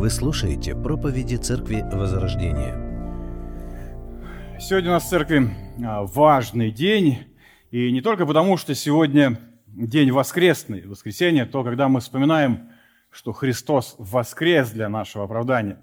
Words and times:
Вы 0.00 0.08
слушаете 0.08 0.74
проповеди 0.74 1.36
Церкви 1.36 1.84
Возрождения. 1.92 2.74
Сегодня 4.58 4.88
у 4.88 4.92
нас 4.94 5.04
в 5.04 5.10
церкви 5.10 5.50
а, 5.84 6.04
важный 6.04 6.70
день, 6.70 7.18
и 7.70 7.92
не 7.92 8.00
только 8.00 8.24
потому, 8.24 8.56
что 8.56 8.74
сегодня 8.74 9.38
день 9.66 10.10
воскресный, 10.10 10.86
воскресенье, 10.86 11.44
то, 11.44 11.62
когда 11.62 11.90
мы 11.90 12.00
вспоминаем, 12.00 12.70
что 13.10 13.34
Христос 13.34 13.94
воскрес 13.98 14.70
для 14.70 14.88
нашего 14.88 15.24
оправдания. 15.24 15.78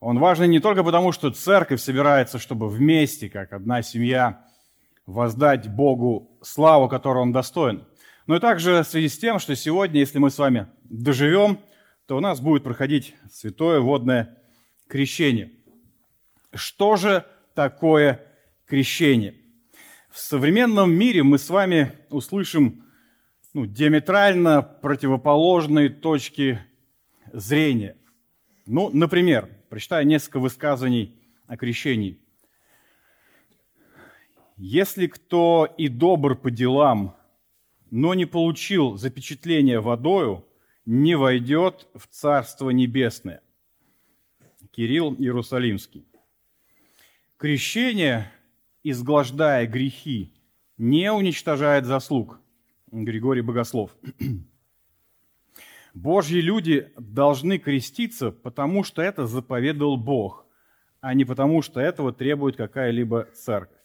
Он 0.00 0.18
важный 0.18 0.48
не 0.48 0.58
только 0.58 0.82
потому, 0.82 1.12
что 1.12 1.30
церковь 1.30 1.80
собирается, 1.80 2.40
чтобы 2.40 2.68
вместе, 2.68 3.30
как 3.30 3.52
одна 3.52 3.80
семья, 3.82 4.44
воздать 5.06 5.68
Богу 5.68 6.36
славу, 6.42 6.88
которую 6.88 7.22
Он 7.22 7.32
достоин, 7.32 7.84
но 8.26 8.34
и 8.34 8.40
также 8.40 8.82
в 8.82 8.88
связи 8.88 9.08
с 9.08 9.16
тем, 9.16 9.38
что 9.38 9.54
сегодня, 9.54 10.00
если 10.00 10.18
мы 10.18 10.32
с 10.32 10.38
вами 10.38 10.66
доживем, 10.82 11.60
то 12.06 12.16
у 12.16 12.20
нас 12.20 12.40
будет 12.40 12.62
проходить 12.62 13.14
святое 13.30 13.80
водное 13.80 14.38
крещение. 14.86 15.52
Что 16.54 16.96
же 16.96 17.26
такое 17.54 18.24
крещение? 18.66 19.34
В 20.10 20.18
современном 20.18 20.92
мире 20.92 21.22
мы 21.22 21.38
с 21.38 21.50
вами 21.50 21.92
услышим 22.10 22.84
ну, 23.52 23.66
диаметрально 23.66 24.62
противоположные 24.62 25.88
точки 25.88 26.60
зрения. 27.32 27.96
Ну, 28.66 28.88
например, 28.92 29.50
прочитаю 29.68 30.06
несколько 30.06 30.38
высказываний 30.38 31.20
о 31.46 31.56
крещении. 31.56 32.18
Если 34.56 35.06
кто 35.06 35.68
и 35.76 35.88
добр 35.88 36.36
по 36.36 36.50
делам, 36.50 37.16
но 37.90 38.14
не 38.14 38.24
получил 38.26 38.96
запечатление 38.96 39.80
водою, 39.80 40.46
не 40.86 41.16
войдет 41.16 41.88
в 41.94 42.06
Царство 42.06 42.70
Небесное. 42.70 43.42
Кирилл 44.70 45.14
Иерусалимский. 45.14 46.06
Крещение, 47.36 48.32
изглаждая 48.84 49.66
грехи, 49.66 50.32
не 50.78 51.12
уничтожает 51.12 51.84
заслуг. 51.84 52.40
Григорий 52.92 53.42
Богослов. 53.42 53.96
Божьи 55.94 56.40
люди 56.40 56.92
должны 56.98 57.58
креститься, 57.58 58.30
потому 58.30 58.84
что 58.84 59.02
это 59.02 59.26
заповедал 59.26 59.96
Бог, 59.96 60.46
а 61.00 61.14
не 61.14 61.24
потому 61.24 61.62
что 61.62 61.80
этого 61.80 62.12
требует 62.12 62.56
какая-либо 62.56 63.24
церковь. 63.34 63.76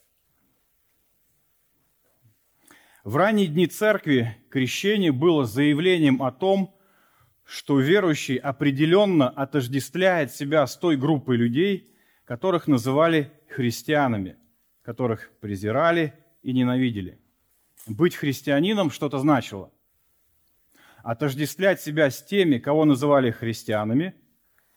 В 3.02 3.16
ранние 3.16 3.48
дни 3.48 3.66
церкви 3.66 4.36
крещение 4.50 5.10
было 5.10 5.44
заявлением 5.44 6.22
о 6.22 6.30
том, 6.30 6.74
что 7.52 7.78
верующий 7.78 8.36
определенно 8.36 9.28
отождествляет 9.28 10.32
себя 10.32 10.66
с 10.66 10.74
той 10.78 10.96
группой 10.96 11.36
людей, 11.36 11.94
которых 12.24 12.66
называли 12.66 13.30
христианами, 13.50 14.38
которых 14.80 15.30
презирали 15.38 16.14
и 16.42 16.54
ненавидели. 16.54 17.20
Быть 17.86 18.16
христианином 18.16 18.90
что-то 18.90 19.18
значило. 19.18 19.70
Отождествлять 21.04 21.78
себя 21.82 22.10
с 22.10 22.24
теми, 22.24 22.56
кого 22.56 22.86
называли 22.86 23.30
христианами, 23.30 24.14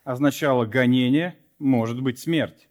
означало 0.04 0.66
гонение, 0.66 1.38
может 1.60 2.02
быть, 2.02 2.20
смерть. 2.20 2.68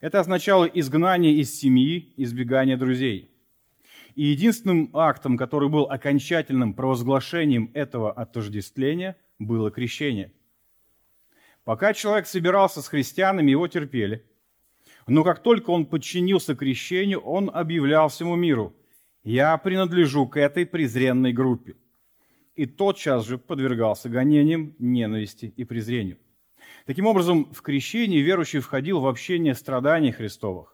Это 0.00 0.20
означало 0.20 0.64
изгнание 0.64 1.34
из 1.34 1.54
семьи, 1.54 2.14
избегание 2.16 2.78
друзей– 2.78 3.32
и 4.14 4.24
единственным 4.24 4.90
актом, 4.92 5.36
который 5.36 5.68
был 5.68 5.84
окончательным 5.84 6.74
провозглашением 6.74 7.70
этого 7.74 8.12
отождествления, 8.12 9.16
было 9.38 9.70
крещение. 9.70 10.32
Пока 11.64 11.94
человек 11.94 12.26
собирался 12.26 12.82
с 12.82 12.88
христианами, 12.88 13.50
его 13.50 13.66
терпели. 13.68 14.24
Но 15.06 15.24
как 15.24 15.42
только 15.42 15.70
он 15.70 15.86
подчинился 15.86 16.54
крещению, 16.54 17.20
он 17.20 17.50
объявлял 17.52 18.08
всему 18.08 18.36
миру, 18.36 18.74
«Я 19.22 19.56
принадлежу 19.56 20.26
к 20.26 20.36
этой 20.36 20.66
презренной 20.66 21.32
группе». 21.32 21.76
И 22.54 22.66
тотчас 22.66 23.26
же 23.26 23.38
подвергался 23.38 24.08
гонениям, 24.08 24.74
ненависти 24.78 25.52
и 25.56 25.64
презрению. 25.64 26.18
Таким 26.86 27.06
образом, 27.06 27.52
в 27.52 27.62
крещении 27.62 28.18
верующий 28.18 28.60
входил 28.60 29.00
в 29.00 29.06
общение 29.06 29.54
страданий 29.54 30.12
Христовых. 30.12 30.73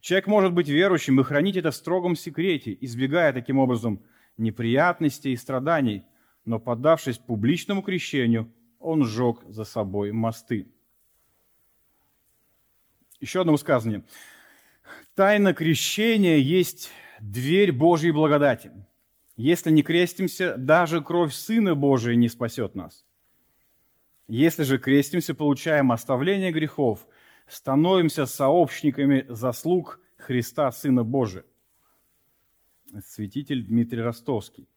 Человек 0.00 0.26
может 0.26 0.52
быть 0.52 0.68
верующим 0.68 1.20
и 1.20 1.24
хранить 1.24 1.56
это 1.56 1.70
в 1.70 1.74
строгом 1.74 2.16
секрете, 2.16 2.76
избегая 2.80 3.32
таким 3.32 3.58
образом 3.58 4.02
неприятностей 4.36 5.32
и 5.32 5.36
страданий, 5.36 6.04
но 6.44 6.58
поддавшись 6.58 7.18
публичному 7.18 7.82
крещению, 7.82 8.52
он 8.78 9.04
сжег 9.04 9.42
за 9.48 9.64
собой 9.64 10.12
мосты. 10.12 10.68
Еще 13.20 13.40
одно 13.40 13.52
высказывание. 13.52 14.04
Тайна 15.14 15.54
крещения 15.54 16.38
есть 16.38 16.90
дверь 17.20 17.70
Божьей 17.70 18.10
благодати. 18.10 18.72
Если 19.36 19.70
не 19.70 19.82
крестимся, 19.82 20.56
даже 20.56 21.02
кровь 21.02 21.32
Сына 21.32 21.74
Божия 21.74 22.16
не 22.16 22.28
спасет 22.28 22.74
нас. 22.74 23.04
Если 24.26 24.64
же 24.64 24.78
крестимся, 24.78 25.34
получаем 25.34 25.92
оставление 25.92 26.50
грехов– 26.50 27.06
становимся 27.52 28.24
сообщниками 28.24 29.26
заслуг 29.28 30.00
Христа, 30.16 30.72
Сына 30.72 31.04
Божия. 31.04 31.44
Святитель 33.06 33.62
Дмитрий 33.62 34.00
Ростовский. 34.00 34.68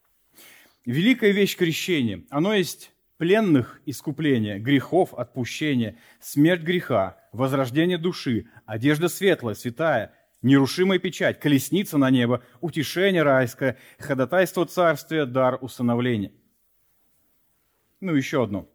Великая 0.86 1.32
вещь 1.32 1.56
крещения. 1.56 2.24
Оно 2.30 2.54
есть 2.54 2.92
пленных 3.18 3.82
искупление, 3.86 4.60
грехов 4.60 5.14
отпущение, 5.14 5.98
смерть 6.20 6.64
греха, 6.64 7.18
возрождение 7.32 7.98
души, 7.98 8.48
одежда 8.66 9.08
светлая, 9.08 9.56
святая, 9.56 10.14
нерушимая 10.42 11.00
печать, 11.00 11.40
колесница 11.40 11.98
на 11.98 12.10
небо, 12.10 12.44
утешение 12.60 13.24
райское, 13.24 13.78
ходатайство 14.00 14.66
царствия, 14.66 15.26
дар 15.26 15.58
усыновления. 15.62 16.34
Ну, 18.02 18.14
еще 18.14 18.44
одно. 18.44 18.70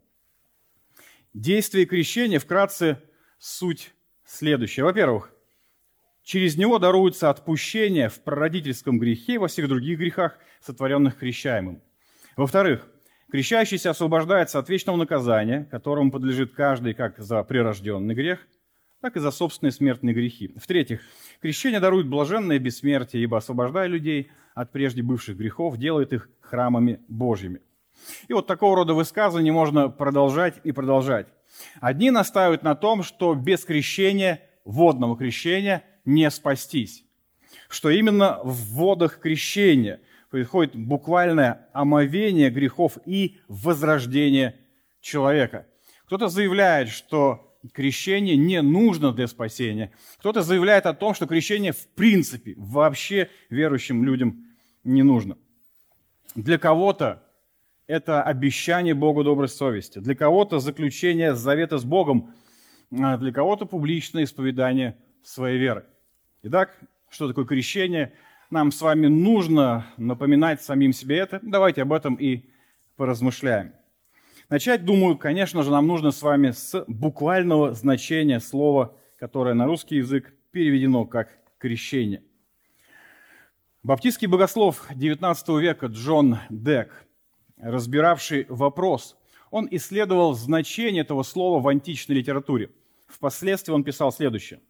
Действие 1.35 1.85
крещения 1.85 2.39
вкратце 2.39 3.03
суть 3.41 3.95
следующая. 4.25 4.85
Во-первых, 4.85 5.33
через 6.23 6.57
него 6.57 6.79
даруется 6.79 7.31
отпущение 7.31 8.09
в 8.09 8.21
прародительском 8.21 8.99
грехе 8.99 9.35
и 9.35 9.39
во 9.39 9.49
всех 9.49 9.67
других 9.67 9.99
грехах, 9.99 10.39
сотворенных 10.61 11.17
крещаемым. 11.19 11.83
Во-вторых, 12.37 12.87
крещающийся 13.33 13.91
освобождается 13.91 14.59
от 14.59 14.69
вечного 14.69 14.97
наказания, 14.97 15.67
которому 15.71 16.13
подлежит 16.13 16.55
каждый 16.55 16.95
как 16.95 17.19
за 17.19 17.43
прирожденный 17.43 18.15
грех, 18.15 18.47
так 19.01 19.17
и 19.17 19.21
за 19.21 19.31
собственные 19.31 19.73
смертные 19.73 20.15
грехи. 20.15 20.53
В-третьих, 20.57 21.01
крещение 21.41 21.81
дарует 21.81 22.07
блаженное 22.07 22.59
бессмертие, 22.59 23.23
ибо 23.23 23.39
освобождая 23.39 23.87
людей 23.87 24.31
от 24.55 24.71
прежде 24.71 25.03
бывших 25.03 25.39
грехов, 25.39 25.79
делает 25.79 26.13
их 26.13 26.29
храмами 26.41 27.01
Божьими. 27.09 27.63
И 28.29 28.35
вот 28.35 28.47
такого 28.47 28.77
рода 28.77 28.93
высказывания 28.93 29.53
можно 29.53 29.89
продолжать 29.89 30.61
и 30.63 30.73
продолжать. 30.73 31.29
Одни 31.81 32.11
настаивают 32.11 32.63
на 32.63 32.75
том, 32.75 33.03
что 33.03 33.35
без 33.35 33.65
крещения, 33.65 34.43
водного 34.65 35.17
крещения, 35.17 35.85
не 36.05 36.31
спастись. 36.31 37.05
Что 37.69 37.91
именно 37.91 38.41
в 38.43 38.55
водах 38.75 39.21
крещения 39.21 40.01
происходит 40.31 40.77
буквальное 40.77 41.69
омовение 41.73 42.51
грехов 42.51 42.99
и 43.05 43.39
возрождение 43.49 44.57
человека. 45.01 45.67
Кто-то 46.07 46.29
заявляет, 46.29 46.89
что 46.89 47.57
крещение 47.73 48.37
не 48.37 48.63
нужно 48.63 49.13
для 49.13 49.27
спасения. 49.27 49.93
Кто-то 50.19 50.43
заявляет 50.43 50.87
о 50.87 50.95
том, 50.95 51.15
что 51.15 51.27
крещение 51.27 51.73
в 51.73 51.89
принципе 51.89 52.55
вообще 52.57 53.29
верующим 53.51 54.05
людям 54.05 54.47
не 54.85 55.03
нужно. 55.03 55.37
Для 56.35 56.59
кого-то 56.59 57.23
это 57.91 58.23
обещание 58.23 58.95
Богу 58.95 59.25
доброй 59.25 59.49
совести. 59.49 59.99
Для 59.99 60.15
кого-то 60.15 60.61
заключение 60.61 61.35
завета 61.35 61.77
с 61.77 61.85
Богом, 61.85 62.33
а 62.97 63.17
для 63.17 63.33
кого-то 63.33 63.67
публичное 63.67 64.23
исповедание 64.23 64.97
своей 65.25 65.59
веры. 65.59 65.87
Итак, 66.45 66.79
что 67.09 67.27
такое 67.27 67.45
крещение? 67.45 68.13
Нам 68.49 68.71
с 68.71 68.81
вами 68.81 69.09
нужно 69.09 69.87
напоминать 69.97 70.63
самим 70.63 70.93
себе 70.93 71.19
это. 71.19 71.41
Давайте 71.43 71.83
об 71.83 71.93
этом 71.93 72.15
и 72.15 72.51
поразмышляем. 72.95 73.73
Начать, 74.49 74.85
думаю, 74.85 75.19
конечно 75.19 75.65
же, 75.65 75.73
нам 75.73 75.89
нужно 75.89 76.13
с 76.13 76.23
вами 76.23 76.53
с 76.53 76.85
буквального 76.87 77.75
значения 77.75 78.39
слова, 78.39 78.97
которое 79.19 79.55
на 79.55 79.67
русский 79.67 79.97
язык 79.97 80.33
переведено 80.53 81.07
как 81.07 81.29
крещение. 81.59 82.23
Баптистский 83.83 84.29
богослов 84.29 84.89
XIX 84.91 85.61
века 85.61 85.87
Джон 85.87 86.39
Дек 86.51 87.07
разбиравший 87.63 88.47
вопрос. 88.49 89.17
Он 89.51 89.69
исследовал 89.71 90.35
значение 90.35 91.03
этого 91.03 91.23
слова 91.23 91.61
в 91.61 91.69
античной 91.69 92.17
литературе. 92.17 92.71
Впоследствии 93.09 93.73
он 93.73 93.85
писал 93.85 94.13
следующее. 94.13 94.61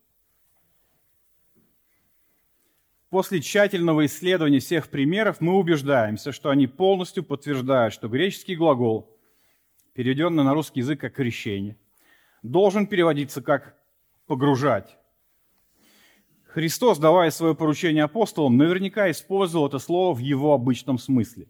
После 3.11 3.41
тщательного 3.41 4.07
исследования 4.07 4.61
всех 4.61 4.89
примеров 4.89 5.41
мы 5.41 5.55
убеждаемся, 5.55 6.31
что 6.31 6.49
они 6.51 6.69
полностью 6.69 7.25
подтверждают, 7.25 7.93
что 7.93 8.09
греческий 8.09 8.55
глагол, 8.55 9.19
переведенное 9.95 10.45
на 10.45 10.55
русский 10.55 10.81
язык 10.81 11.01
как 11.01 11.15
крещение, 11.15 11.77
должен 12.43 12.87
переводиться 12.87 13.43
как 13.43 13.77
погружать. 14.27 14.97
Христос, 16.45 16.99
давая 16.99 17.31
свое 17.31 17.55
поручение 17.55 18.05
апостолам, 18.05 18.57
наверняка 18.57 19.11
использовал 19.11 19.67
это 19.67 19.79
слово 19.81 20.15
в 20.15 20.19
его 20.19 20.55
обычном 20.55 20.99
смысле. 20.99 21.49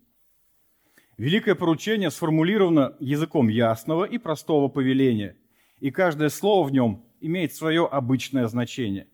Великое 1.21 1.55
поручение 1.55 2.11
сформулировано 2.11 2.97
языком 2.99 3.49
ясного 3.49 4.05
и 4.07 4.17
простого 4.17 4.69
повеления, 4.69 5.37
и 5.79 5.91
каждое 5.91 6.31
слово 6.31 6.67
в 6.67 6.73
нем 6.73 7.05
имеет 7.21 7.53
свое 7.53 7.87
обычное 7.87 8.47
значение. 8.47 9.07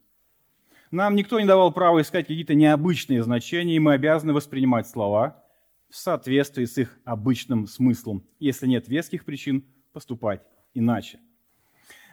Нам 0.92 1.16
никто 1.16 1.40
не 1.40 1.46
давал 1.46 1.72
права 1.72 2.00
искать 2.00 2.28
какие-то 2.28 2.54
необычные 2.54 3.24
значения, 3.24 3.74
и 3.74 3.80
мы 3.80 3.94
обязаны 3.94 4.32
воспринимать 4.32 4.86
слова 4.86 5.42
в 5.90 5.96
соответствии 5.96 6.64
с 6.64 6.78
их 6.78 6.96
обычным 7.04 7.66
смыслом, 7.66 8.24
если 8.38 8.68
нет 8.68 8.86
веских 8.86 9.24
причин 9.24 9.64
поступать 9.92 10.42
иначе. 10.74 11.18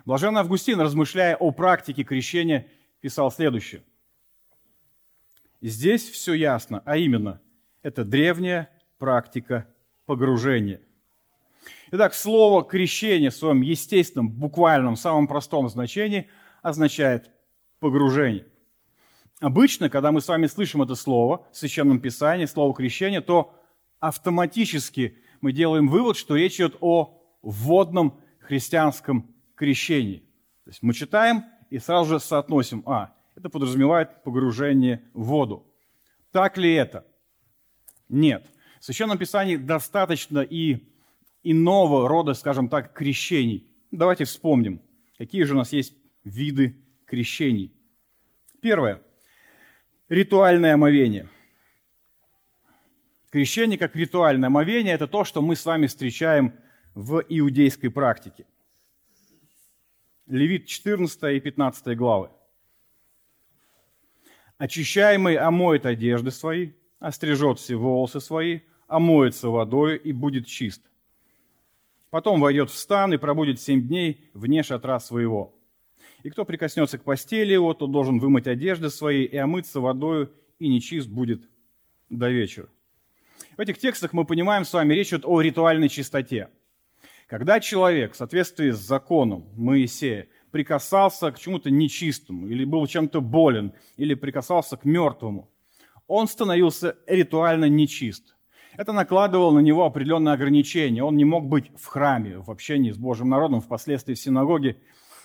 Блаженный 0.05 0.41
Августин, 0.41 0.81
размышляя 0.81 1.35
о 1.35 1.51
практике 1.51 2.03
крещения, 2.03 2.65
писал 2.99 3.31
следующее. 3.31 3.83
Здесь 5.61 6.09
все 6.09 6.33
ясно, 6.33 6.81
а 6.83 6.97
именно, 6.97 7.41
это 7.83 8.03
древняя 8.03 8.71
практика 8.97 9.67
погружения. 10.05 10.81
Итак, 11.91 12.13
слово 12.13 12.63
«крещение» 12.63 13.29
в 13.29 13.35
своем 13.35 13.61
естественном, 13.61 14.29
буквальном, 14.29 14.95
самом 14.95 15.27
простом 15.27 15.69
значении 15.69 16.29
означает 16.61 17.29
погружение. 17.79 18.47
Обычно, 19.39 19.89
когда 19.89 20.11
мы 20.11 20.21
с 20.21 20.27
вами 20.27 20.47
слышим 20.47 20.81
это 20.81 20.95
слово 20.95 21.45
в 21.51 21.57
Священном 21.57 21.99
Писании, 21.99 22.45
слово 22.45 22.73
«крещение», 22.73 23.21
то 23.21 23.53
автоматически 23.99 25.19
мы 25.41 25.51
делаем 25.51 25.87
вывод, 25.87 26.17
что 26.17 26.35
речь 26.35 26.55
идет 26.55 26.77
о 26.79 27.21
вводном 27.41 28.19
христианском 28.39 29.33
крещении. 29.55 30.19
То 30.63 30.69
есть 30.69 30.81
мы 30.81 30.93
читаем 30.93 31.45
и 31.69 31.79
сразу 31.79 32.11
же 32.13 32.19
соотносим, 32.19 32.83
а, 32.85 33.13
это 33.35 33.49
подразумевает 33.49 34.23
погружение 34.23 35.03
в 35.13 35.25
воду. 35.25 35.67
Так 36.31 36.57
ли 36.57 36.73
это? 36.73 37.05
Нет. 38.09 38.47
В 38.83 38.85
Священном 38.85 39.17
Писании 39.17 39.55
достаточно 39.55 40.39
и 40.39 40.85
иного 41.41 42.09
рода, 42.09 42.33
скажем 42.33 42.67
так, 42.67 42.91
крещений. 42.91 43.65
Давайте 43.91 44.25
вспомним, 44.25 44.81
какие 45.17 45.43
же 45.43 45.53
у 45.53 45.57
нас 45.57 45.71
есть 45.71 45.95
виды 46.25 46.75
крещений. 47.05 47.73
Первое. 48.61 49.01
Ритуальное 50.09 50.73
омовение. 50.73 51.29
Крещение 53.29 53.79
как 53.79 53.95
ритуальное 53.95 54.47
омовение– 54.47 54.93
это 54.95 55.07
то, 55.07 55.23
что 55.23 55.41
мы 55.41 55.55
с 55.55 55.65
вами 55.65 55.87
встречаем 55.87 56.53
в 56.93 57.23
иудейской 57.29 57.89
практике. 57.89 58.45
Левит 60.25 60.67
14 60.67 61.37
и 61.37 61.39
15 61.39 61.97
главы. 61.97 62.31
Очищаемый 64.57 65.37
омоет 65.37 65.85
одежды 65.85 66.31
свои, 66.31 66.71
острижет 66.99 67.59
все 67.59 67.77
волосы 67.77 68.19
свои, 68.19 68.59
омоется 68.87 69.49
водой 69.49 69.97
и 69.97 70.11
будет 70.11 70.47
чист. 70.47 70.81
Потом 72.09 72.39
войдет 72.39 72.69
в 72.69 72.77
стан 72.77 73.13
и 73.13 73.17
пробудет 73.17 73.59
семь 73.59 73.87
дней 73.87 74.29
вне 74.33 74.63
шатра 74.63 74.99
своего. 74.99 75.55
И 76.21 76.29
кто 76.29 76.45
прикоснется 76.45 76.97
к 76.97 77.03
постели 77.03 77.53
его, 77.53 77.73
тот 77.73 77.91
должен 77.91 78.19
вымыть 78.19 78.47
одежды 78.47 78.89
свои 78.89 79.23
и 79.25 79.35
омыться 79.35 79.79
водою, 79.79 80.31
и 80.59 80.67
нечист 80.67 81.09
будет 81.09 81.49
до 82.09 82.29
вечера. 82.29 82.69
В 83.57 83.59
этих 83.59 83.77
текстах 83.77 84.13
мы 84.13 84.25
понимаем 84.25 84.63
с 84.63 84.73
вами, 84.73 84.93
речь 84.93 85.09
идет 85.09 85.25
о 85.25 85.41
ритуальной 85.41 85.89
чистоте– 85.89 86.49
когда 87.33 87.59
человек 87.59 88.13
в 88.13 88.15
соответствии 88.15 88.69
с 88.69 88.77
законом 88.77 89.47
Моисея 89.55 90.27
прикасался 90.51 91.31
к 91.31 91.39
чему-то 91.39 91.71
нечистому, 91.71 92.47
или 92.47 92.63
был 92.63 92.85
чем-то 92.85 93.21
болен, 93.21 93.73
или 93.97 94.13
прикасался 94.13 94.77
к 94.77 94.85
мертвому, 94.85 95.49
он 96.07 96.27
становился 96.27 96.95
ритуально 97.07 97.65
нечист. 97.65 98.32
Это 98.75 98.91
накладывало 98.91 99.51
на 99.51 99.59
него 99.59 99.85
определенные 99.85 100.33
ограничения. 100.33 101.03
Он 101.03 101.15
не 101.15 101.25
мог 101.25 101.45
быть 101.47 101.71
в 101.75 101.85
храме, 101.85 102.39
в 102.39 102.49
общении 102.49 102.91
с 102.91 102.97
Божьим 102.97 103.29
народом, 103.29 103.61
впоследствии 103.61 104.15
в 104.15 104.19
синагоге. 104.19 104.77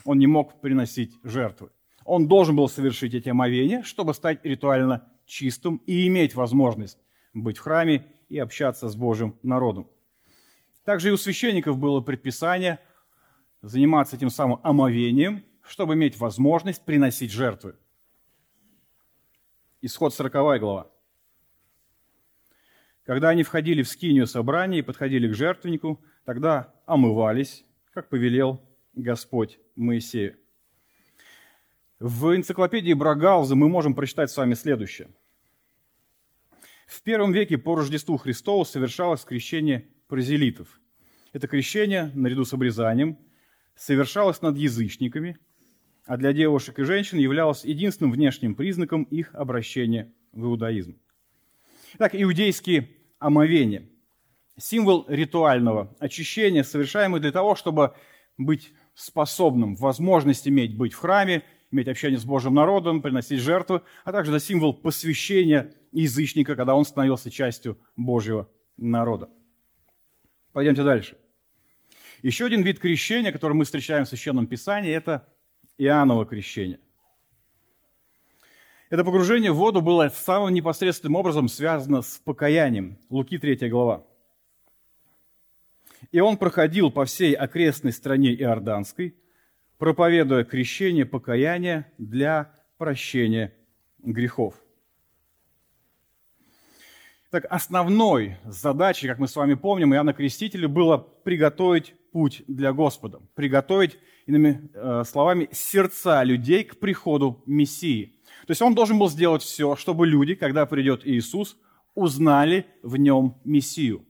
Он 0.04 0.18
не 0.18 0.26
мог 0.26 0.60
приносить 0.60 1.14
жертвы. 1.22 1.70
Он 2.04 2.28
должен 2.28 2.56
был 2.56 2.68
совершить 2.68 3.14
эти 3.14 3.28
омовения, 3.28 3.82
чтобы 3.82 4.14
стать 4.14 4.44
ритуально 4.44 5.08
чистым 5.26 5.76
и 5.86 6.06
иметь 6.06 6.34
возможность 6.34 6.98
быть 7.34 7.58
в 7.58 7.62
храме 7.62 8.06
и 8.28 8.38
общаться 8.38 8.88
с 8.88 8.96
Божьим 8.96 9.38
народом. 9.42 9.88
Также 10.84 11.08
и 11.08 11.12
у 11.12 11.16
священников 11.16 11.78
было 11.78 12.00
предписание 12.00 12.78
заниматься 13.62 14.16
этим 14.16 14.30
самым 14.30 14.60
омовением, 14.62 15.44
чтобы 15.62 15.94
иметь 15.94 16.18
возможность 16.18 16.84
приносить 16.84 17.30
жертвы. 17.30 17.76
Исход 19.82 20.14
40 20.14 20.60
глава. 20.60 20.90
Когда 23.08 23.30
они 23.30 23.42
входили 23.42 23.80
в 23.80 23.88
скинию 23.88 24.26
собрания 24.26 24.80
и 24.80 24.82
подходили 24.82 25.32
к 25.32 25.34
жертвеннику, 25.34 26.04
тогда 26.26 26.74
омывались, 26.84 27.64
как 27.94 28.10
повелел 28.10 28.62
Господь 28.92 29.58
Моисею. 29.76 30.36
В 31.98 32.36
энциклопедии 32.36 32.92
Брагауза 32.92 33.56
мы 33.56 33.70
можем 33.70 33.94
прочитать 33.94 34.30
с 34.30 34.36
вами 34.36 34.52
следующее. 34.52 35.08
В 36.86 37.00
первом 37.02 37.32
веке 37.32 37.56
по 37.56 37.76
Рождеству 37.76 38.18
Христову 38.18 38.66
совершалось 38.66 39.24
крещение 39.24 39.88
прозелитов. 40.06 40.78
Это 41.32 41.48
крещение, 41.48 42.12
наряду 42.14 42.44
с 42.44 42.52
обрезанием, 42.52 43.16
совершалось 43.74 44.42
над 44.42 44.58
язычниками, 44.58 45.38
а 46.04 46.18
для 46.18 46.34
девушек 46.34 46.78
и 46.78 46.84
женщин 46.84 47.16
являлось 47.16 47.64
единственным 47.64 48.12
внешним 48.12 48.54
признаком 48.54 49.04
их 49.04 49.34
обращения 49.34 50.12
в 50.32 50.44
иудаизм. 50.44 51.00
Так, 51.96 52.14
иудейские 52.14 52.97
омовения– 53.18 53.88
символ 54.58 55.06
ритуального 55.08 55.94
очищения, 55.98 56.62
совершаемый 56.62 57.20
для 57.20 57.32
того, 57.32 57.54
чтобы 57.54 57.94
быть 58.36 58.72
способным, 58.94 59.76
возможность 59.76 60.46
иметь 60.48 60.76
быть 60.76 60.92
в 60.92 60.98
храме, 60.98 61.44
иметь 61.70 61.88
общение 61.88 62.18
с 62.18 62.24
Божьим 62.24 62.54
народом, 62.54 63.02
приносить 63.02 63.40
жертвы, 63.40 63.82
а 64.04 64.12
также 64.12 64.32
это 64.32 64.44
символ 64.44 64.74
посвящения 64.74 65.72
язычника, 65.92 66.56
когда 66.56 66.74
он 66.74 66.84
становился 66.84 67.30
частью 67.30 67.78
Божьего 67.96 68.48
народа. 68.76 69.28
Пойдемте 70.52 70.82
дальше. 70.82 71.16
Еще 72.22 72.46
один 72.46 72.62
вид 72.62 72.80
крещения, 72.80 73.30
который 73.30 73.52
мы 73.52 73.64
встречаем 73.64 74.04
в 74.04 74.08
Священном 74.08 74.48
Писании, 74.48 74.92
это 74.92 75.28
Иоанново 75.76 76.26
крещение. 76.26 76.80
Это 78.90 79.04
погружение 79.04 79.52
в 79.52 79.56
воду 79.56 79.82
было 79.82 80.08
самым 80.08 80.54
непосредственным 80.54 81.16
образом 81.16 81.48
связано 81.48 82.00
с 82.00 82.18
покаянием. 82.24 82.96
Луки 83.10 83.36
3 83.36 83.68
глава. 83.68 84.06
И 86.10 86.20
он 86.20 86.38
проходил 86.38 86.90
по 86.90 87.04
всей 87.04 87.34
окрестной 87.34 87.92
стране 87.92 88.34
Иорданской, 88.34 89.14
проповедуя 89.76 90.44
крещение 90.44 91.04
покаяния 91.04 91.92
для 91.98 92.54
прощения 92.78 93.54
грехов. 93.98 94.54
Так 97.30 97.44
основной 97.50 98.38
задачей, 98.46 99.06
как 99.06 99.18
мы 99.18 99.28
с 99.28 99.36
вами 99.36 99.52
помним, 99.52 99.92
Иоанна 99.92 100.14
Крестителя 100.14 100.66
было 100.66 100.96
приготовить 100.96 101.94
путь 102.10 102.42
для 102.46 102.72
Господа, 102.72 103.20
приготовить, 103.34 103.98
иными 104.26 104.70
э, 104.74 105.04
словами, 105.04 105.48
сердца 105.52 106.22
людей 106.22 106.64
к 106.64 106.78
приходу 106.78 107.42
Мессии. 107.46 108.14
То 108.46 108.50
есть 108.50 108.62
он 108.62 108.74
должен 108.74 108.98
был 108.98 109.08
сделать 109.08 109.42
все, 109.42 109.76
чтобы 109.76 110.06
люди, 110.06 110.34
когда 110.34 110.66
придет 110.66 111.06
Иисус, 111.06 111.56
узнали 111.94 112.66
в 112.82 112.96
нем 112.96 113.40
Мессию. 113.44 114.04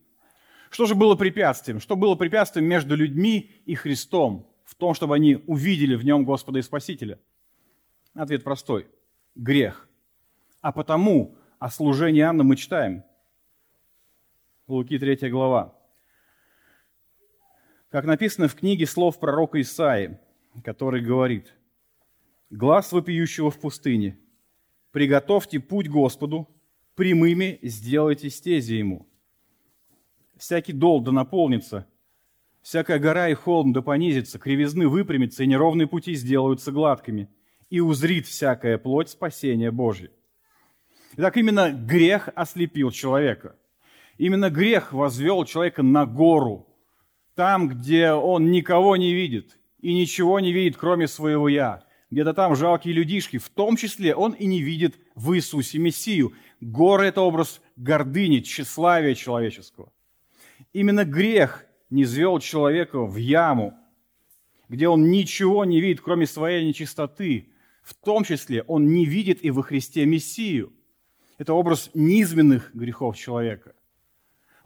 Что 0.70 0.86
же 0.86 0.94
было 0.94 1.14
препятствием? 1.14 1.80
Что 1.80 1.96
было 1.96 2.14
препятствием 2.14 2.66
между 2.66 2.94
людьми 2.96 3.50
и 3.64 3.74
Христом 3.74 4.50
в 4.64 4.74
том, 4.74 4.94
чтобы 4.94 5.14
они 5.14 5.42
увидели 5.46 5.94
в 5.94 6.04
нем 6.04 6.24
Господа 6.24 6.58
и 6.58 6.62
Спасителя? 6.62 7.18
Ответ 8.14 8.44
простой. 8.44 8.88
Грех. 9.34 9.88
А 10.60 10.72
потому 10.72 11.38
о 11.58 11.70
служении 11.70 12.20
Анны 12.20 12.44
мы 12.44 12.56
читаем. 12.56 13.04
Луки 14.66 14.98
3 14.98 15.30
глава. 15.30 15.77
Как 17.90 18.04
написано 18.04 18.48
в 18.48 18.54
книге 18.54 18.86
слов 18.86 19.18
пророка 19.18 19.60
Исаи, 19.62 20.18
который 20.62 21.00
говорит, 21.00 21.54
«Глаз 22.50 22.92
вопиющего 22.92 23.50
в 23.50 23.58
пустыне, 23.58 24.18
приготовьте 24.92 25.58
путь 25.58 25.88
Господу, 25.88 26.48
прямыми 26.94 27.58
сделайте 27.62 28.28
стези 28.28 28.74
Ему. 28.74 29.08
Всякий 30.36 30.74
дол 30.74 31.00
да 31.00 31.12
наполнится, 31.12 31.86
всякая 32.60 32.98
гора 32.98 33.30
и 33.30 33.34
холм 33.34 33.72
да 33.72 33.80
понизится, 33.80 34.38
кривизны 34.38 34.86
выпрямятся, 34.86 35.44
и 35.44 35.46
неровные 35.46 35.86
пути 35.86 36.14
сделаются 36.14 36.72
гладкими, 36.72 37.30
и 37.70 37.80
узрит 37.80 38.26
всякая 38.26 38.76
плоть 38.76 39.08
спасения 39.08 39.70
Божье». 39.70 40.10
Итак, 41.16 41.38
именно 41.38 41.72
грех 41.72 42.28
ослепил 42.34 42.90
человека– 42.90 43.56
Именно 44.18 44.50
грех 44.50 44.92
возвел 44.92 45.44
человека 45.44 45.84
на 45.84 46.04
гору, 46.04 46.67
там, 47.38 47.68
где 47.68 48.10
он 48.10 48.50
никого 48.50 48.96
не 48.96 49.14
видит 49.14 49.60
и 49.78 49.94
ничего 49.94 50.40
не 50.40 50.52
видит, 50.52 50.76
кроме 50.76 51.06
своего 51.06 51.48
«я». 51.48 51.84
Где-то 52.10 52.34
там 52.34 52.56
жалкие 52.56 52.92
людишки, 52.94 53.38
в 53.38 53.48
том 53.48 53.76
числе 53.76 54.12
он 54.12 54.32
и 54.32 54.44
не 54.46 54.60
видит 54.60 54.98
в 55.14 55.34
Иисусе 55.34 55.78
Мессию. 55.78 56.32
Горы– 56.60 57.06
это 57.06 57.20
образ 57.20 57.60
гордыни, 57.76 58.40
тщеславия 58.40 59.14
человеческого. 59.14 59.92
Именно 60.72 61.04
грех 61.04 61.64
не 61.90 62.04
звел 62.04 62.40
человека 62.40 63.04
в 63.04 63.14
яму, 63.14 63.78
где 64.68 64.88
он 64.88 65.08
ничего 65.08 65.64
не 65.64 65.80
видит, 65.80 66.00
кроме 66.00 66.26
своей 66.26 66.66
нечистоты. 66.66 67.52
В 67.84 67.94
том 67.94 68.24
числе 68.24 68.62
он 68.62 68.88
не 68.88 69.04
видит 69.04 69.44
и 69.44 69.52
во 69.52 69.62
Христе 69.62 70.06
Мессию. 70.06 70.72
Это 71.36 71.54
образ 71.54 71.90
низменных 71.94 72.74
грехов 72.74 73.16
человека. 73.16 73.74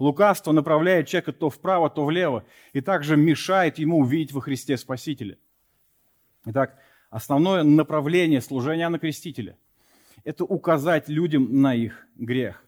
Лукавство 0.02 0.50
направляет 0.50 1.06
человека 1.06 1.32
то 1.32 1.48
вправо, 1.48 1.88
то 1.88 2.04
влево, 2.04 2.44
и 2.72 2.80
также 2.80 3.16
мешает 3.16 3.78
ему 3.78 4.00
увидеть 4.00 4.32
во 4.32 4.40
Христе 4.40 4.76
Спасителя. 4.76 5.38
Итак, 6.44 6.76
основное 7.08 7.62
направление 7.62 8.40
служения 8.40 8.88
на 8.88 8.98
крестителя– 8.98 9.56
это 10.24 10.42
указать 10.42 11.08
людям 11.08 11.60
на 11.60 11.76
их 11.76 12.04
грех. 12.16 12.64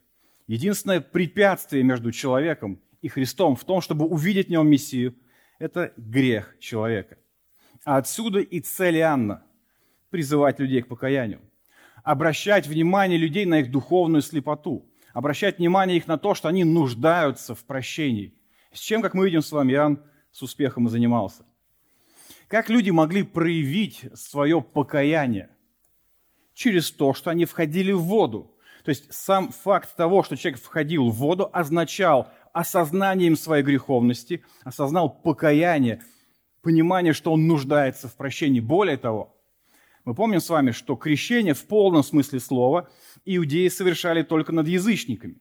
Единственное 0.46 1.00
препятствие 1.00 1.82
между 1.82 2.12
человеком 2.12 2.80
и 3.02 3.08
Христом 3.08 3.56
в 3.56 3.64
том, 3.64 3.80
чтобы 3.80 4.06
увидеть 4.06 4.46
в 4.46 4.50
нем 4.50 4.68
Мессию, 4.68 5.16
это 5.58 5.92
грех 5.96 6.56
человека. 6.60 7.18
А 7.84 7.96
отсюда 7.96 8.38
и 8.38 8.60
цель 8.60 8.98
Иоанна– 8.98 9.42
призывать 10.10 10.60
людей 10.60 10.82
к 10.82 10.86
покаянию, 10.86 11.40
обращать 12.04 12.68
внимание 12.68 13.18
людей 13.18 13.44
на 13.44 13.58
их 13.58 13.72
духовную 13.72 14.22
слепоту, 14.22 14.88
обращать 15.14 15.58
внимание 15.58 15.96
их 15.96 16.06
на 16.06 16.18
то, 16.18 16.34
что 16.34 16.48
они 16.48 16.64
нуждаются 16.64 17.54
в 17.54 17.64
прощении. 17.64 18.34
С 18.72 18.80
чем, 18.80 19.00
как 19.00 19.14
мы 19.14 19.24
видим 19.24 19.40
с 19.40 19.52
вами, 19.52 19.72
Иоанн 19.72 20.02
с 20.30 20.42
успехом 20.42 20.88
и 20.88 20.90
занимался. 20.90 21.46
Как 22.48 22.68
люди 22.68 22.90
могли 22.90 23.22
проявить 23.22 24.04
свое 24.14 24.60
покаяние? 24.60 25.48
Через 26.52 26.90
то, 26.90 27.14
что 27.14 27.30
они 27.30 27.46
входили 27.46 27.92
в 27.92 28.02
воду. 28.02 28.54
То 28.84 28.90
есть 28.90 29.12
сам 29.14 29.50
факт 29.50 29.96
того, 29.96 30.22
что 30.22 30.36
человек 30.36 30.60
входил 30.60 31.08
в 31.08 31.14
воду, 31.14 31.48
означал 31.52 32.28
осознанием 32.52 33.36
своей 33.36 33.64
греховности, 33.64 34.44
осознал 34.62 35.08
покаяние, 35.08 36.02
понимание, 36.60 37.12
что 37.12 37.32
он 37.32 37.46
нуждается 37.46 38.08
в 38.08 38.16
прощении. 38.16 38.60
Более 38.60 38.96
того, 38.96 39.34
мы 40.04 40.14
помним 40.14 40.40
с 40.40 40.50
вами, 40.50 40.72
что 40.72 40.96
крещение 40.96 41.54
в 41.54 41.66
полном 41.66 42.02
смысле 42.02 42.40
слова 42.40 42.90
иудеи 43.24 43.68
совершали 43.68 44.22
только 44.22 44.52
над 44.52 44.68
язычниками. 44.68 45.36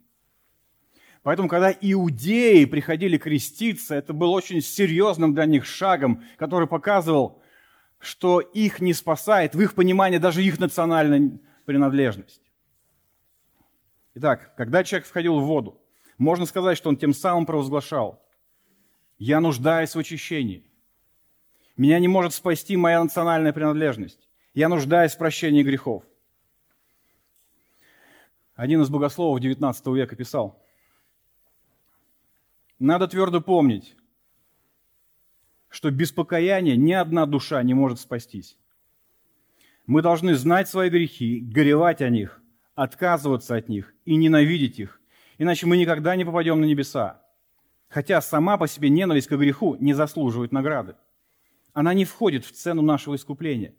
Поэтому, 1.23 1.47
когда 1.47 1.71
иудеи 1.71 2.65
приходили 2.65 3.17
креститься, 3.17 3.95
это 3.95 4.13
был 4.13 4.33
очень 4.33 4.61
серьезным 4.61 5.33
для 5.33 5.45
них 5.45 5.65
шагом, 5.65 6.23
который 6.37 6.67
показывал, 6.67 7.41
что 7.97 8.41
их 8.41 8.81
не 8.81 8.93
спасает, 8.93 9.55
в 9.55 9.61
их 9.61 9.73
понимании, 9.73 10.17
даже 10.17 10.43
их 10.43 10.59
национальная 10.59 11.39
принадлежность. 11.65 12.41
Итак, 14.15 14.53
когда 14.57 14.83
человек 14.83 15.07
входил 15.07 15.39
в 15.39 15.45
воду, 15.45 15.81
можно 16.17 16.45
сказать, 16.45 16.77
что 16.77 16.89
он 16.89 16.97
тем 16.97 17.13
самым 17.13 17.45
провозглашал, 17.45 18.21
«Я 19.17 19.39
нуждаюсь 19.39 19.95
в 19.95 19.99
очищении. 19.99 20.65
Меня 21.77 21.99
не 21.99 22.09
может 22.09 22.33
спасти 22.33 22.75
моя 22.75 23.01
национальная 23.01 23.53
принадлежность. 23.53 24.27
Я 24.53 24.67
нуждаюсь 24.67 25.13
в 25.13 25.17
прощении 25.17 25.63
грехов». 25.63 26.03
Один 28.55 28.81
из 28.81 28.89
богословов 28.89 29.41
XIX 29.41 29.95
века 29.95 30.15
писал, 30.15 30.61
«Надо 32.79 33.07
твердо 33.07 33.41
помнить, 33.41 33.95
что 35.69 35.89
без 35.89 36.11
покаяния 36.11 36.75
ни 36.75 36.91
одна 36.91 37.25
душа 37.25 37.63
не 37.63 37.73
может 37.73 37.99
спастись. 37.99 38.57
Мы 39.87 40.01
должны 40.01 40.35
знать 40.35 40.69
свои 40.69 40.89
грехи, 40.89 41.39
горевать 41.39 42.01
о 42.01 42.09
них, 42.09 42.41
отказываться 42.75 43.55
от 43.55 43.69
них 43.69 43.93
и 44.05 44.15
ненавидеть 44.15 44.79
их, 44.79 45.01
иначе 45.39 45.65
мы 45.65 45.77
никогда 45.77 46.15
не 46.15 46.25
попадем 46.25 46.61
на 46.61 46.65
небеса. 46.65 47.21
Хотя 47.89 48.21
сама 48.21 48.57
по 48.57 48.67
себе 48.67 48.89
ненависть 48.89 49.27
к 49.27 49.35
греху 49.35 49.75
не 49.79 49.93
заслуживает 49.93 50.51
награды. 50.51 50.95
Она 51.73 51.93
не 51.93 52.05
входит 52.05 52.45
в 52.45 52.51
цену 52.51 52.81
нашего 52.81 53.15
искупления. 53.15 53.73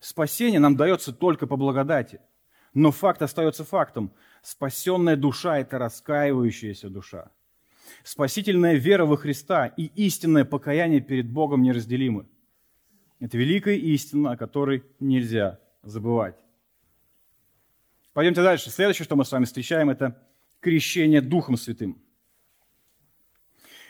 Спасение 0.00 0.60
нам 0.60 0.76
дается 0.76 1.12
только 1.12 1.46
по 1.46 1.56
благодати. 1.56 2.20
Но 2.74 2.90
факт 2.90 3.22
остается 3.22 3.64
фактом. 3.64 4.12
Спасенная 4.42 5.16
душа– 5.16 5.58
это 5.60 5.78
раскаивающаяся 5.78 6.88
душа. 6.88 7.30
Спасительная 8.02 8.74
вера 8.74 9.04
во 9.04 9.16
Христа 9.16 9.66
и 9.66 9.84
истинное 9.94 10.44
покаяние 10.44 11.00
перед 11.00 11.28
Богом 11.28 11.62
неразделимы. 11.62 12.26
Это 13.20 13.36
великая 13.36 13.76
истина, 13.76 14.32
о 14.32 14.36
которой 14.36 14.82
нельзя 14.98 15.60
забывать. 15.82 16.36
Пойдемте 18.12 18.42
дальше. 18.42 18.70
Следующее, 18.70 19.04
что 19.04 19.16
мы 19.16 19.24
с 19.24 19.32
вами 19.32 19.44
встречаем, 19.44 19.90
это 19.90 20.20
крещение 20.60 21.20
Духом 21.20 21.56
Святым. 21.56 22.00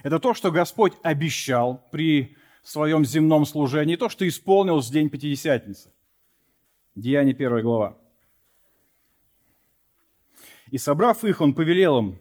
Это 0.02 0.18
то, 0.18 0.34
что 0.34 0.50
Господь 0.50 0.94
обещал 1.02 1.88
при 1.92 2.36
своем 2.62 3.04
земном 3.04 3.46
служении, 3.46 3.96
то, 3.96 4.08
что 4.08 4.26
исполнил 4.26 4.80
в 4.80 4.90
день 4.90 5.08
Пятидесятницы. 5.08 5.92
Деяние 6.94 7.34
1 7.34 7.62
глава. 7.62 7.96
«И 10.72 10.78
собрав 10.78 11.22
их, 11.22 11.42
он 11.42 11.52
повелел 11.52 11.98
им, 11.98 12.18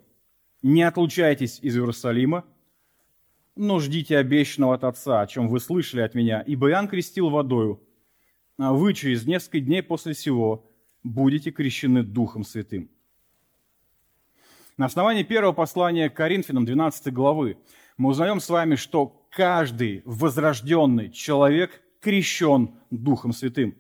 не 0.62 0.84
отлучайтесь 0.84 1.60
из 1.62 1.78
Иерусалима, 1.78 2.44
но 3.56 3.80
ждите 3.80 4.18
обещанного 4.18 4.76
от 4.76 4.84
Отца, 4.84 5.22
о 5.22 5.28
чем 5.28 5.48
вы 5.48 5.62
слышали 5.62 6.02
от 6.02 6.16
меня, 6.16 6.42
ибо 6.42 6.70
Иоанн 6.70 6.90
крестил 6.90 7.30
водою, 7.30 7.82
а 8.58 8.74
вы 8.74 8.94
через 8.94 9.26
несколько 9.26 9.62
дней 9.62 9.82
после 9.82 10.14
сего 10.14 10.70
будете 11.02 11.52
крещены 11.52 12.04
Духом 12.04 12.44
Святым». 12.44 12.90
На 14.76 14.88
основании 14.88 15.24
первого 15.24 15.54
послания 15.54 16.10
к 16.10 16.16
Коринфянам 16.16 16.66
12 16.66 17.14
главы 17.14 17.58
мы 17.96 18.10
узнаем 18.10 18.42
с 18.42 18.50
вами, 18.50 18.76
что 18.76 19.28
каждый 19.32 20.02
возрожденный 20.04 21.10
человек 21.10 21.82
крещен 22.02 22.72
Духом 22.90 23.32
Святым. 23.32 23.78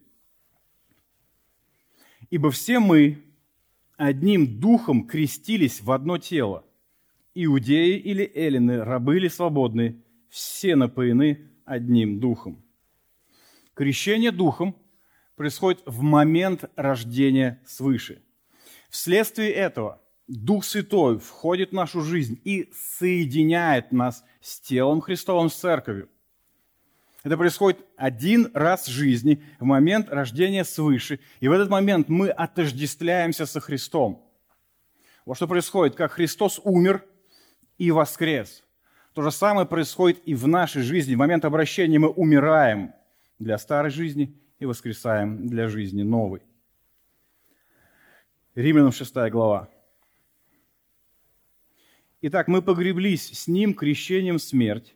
Ибо 2.29 2.51
все 2.51 2.79
мы 2.79 3.30
одним 3.97 4.59
Духом 4.59 5.07
крестились 5.07 5.81
в 5.81 5.91
одно 5.91 6.17
тело. 6.17 6.65
Иудеи 7.33 7.97
или 7.97 8.29
эллины, 8.33 8.83
рабы 8.83 9.17
или 9.17 9.27
свободные, 9.27 10.01
все 10.29 10.75
напоены 10.75 11.49
одним 11.65 12.19
Духом. 12.19 12.63
Крещение 13.73 14.31
Духом 14.31 14.75
происходит 15.35 15.81
в 15.85 16.01
момент 16.01 16.65
рождения 16.75 17.61
свыше. 17.65 18.21
Вследствие 18.89 19.51
этого 19.51 20.01
Дух 20.27 20.65
Святой 20.65 21.19
входит 21.19 21.71
в 21.71 21.73
нашу 21.73 22.01
жизнь 22.01 22.39
и 22.43 22.71
соединяет 22.73 23.91
нас 23.91 24.23
с 24.41 24.59
телом 24.59 25.01
Христовым, 25.01 25.49
с 25.49 25.55
церковью. 25.55 26.09
Это 27.23 27.37
происходит 27.37 27.85
один 27.97 28.49
раз 28.53 28.87
в 28.87 28.91
жизни, 28.91 29.43
в 29.59 29.63
момент 29.63 30.09
рождения 30.09 30.63
свыше. 30.63 31.19
И 31.39 31.47
в 31.47 31.51
этот 31.51 31.69
момент 31.69 32.09
мы 32.09 32.29
отождествляемся 32.29 33.45
со 33.45 33.59
Христом. 33.59 34.27
Вот 35.25 35.37
что 35.37 35.47
происходит, 35.47 35.95
как 35.95 36.13
Христос 36.13 36.59
умер 36.63 37.05
и 37.77 37.91
воскрес. 37.91 38.63
То 39.13 39.21
же 39.21 39.31
самое 39.31 39.67
происходит 39.67 40.21
и 40.25 40.33
в 40.33 40.47
нашей 40.47 40.81
жизни. 40.81 41.13
В 41.13 41.19
момент 41.19 41.45
обращения 41.45 41.99
мы 41.99 42.09
умираем 42.09 42.93
для 43.37 43.57
старой 43.59 43.91
жизни 43.91 44.35
и 44.57 44.65
воскресаем 44.65 45.47
для 45.47 45.67
жизни 45.67 46.01
новой. 46.01 46.41
Римлянам 48.55 48.91
6 48.91 49.13
глава. 49.29 49.69
Итак, 52.21 52.47
мы 52.47 52.61
погреблись 52.61 53.31
с 53.31 53.47
Ним 53.47 53.73
крещением 53.73 54.39
смерть, 54.39 54.95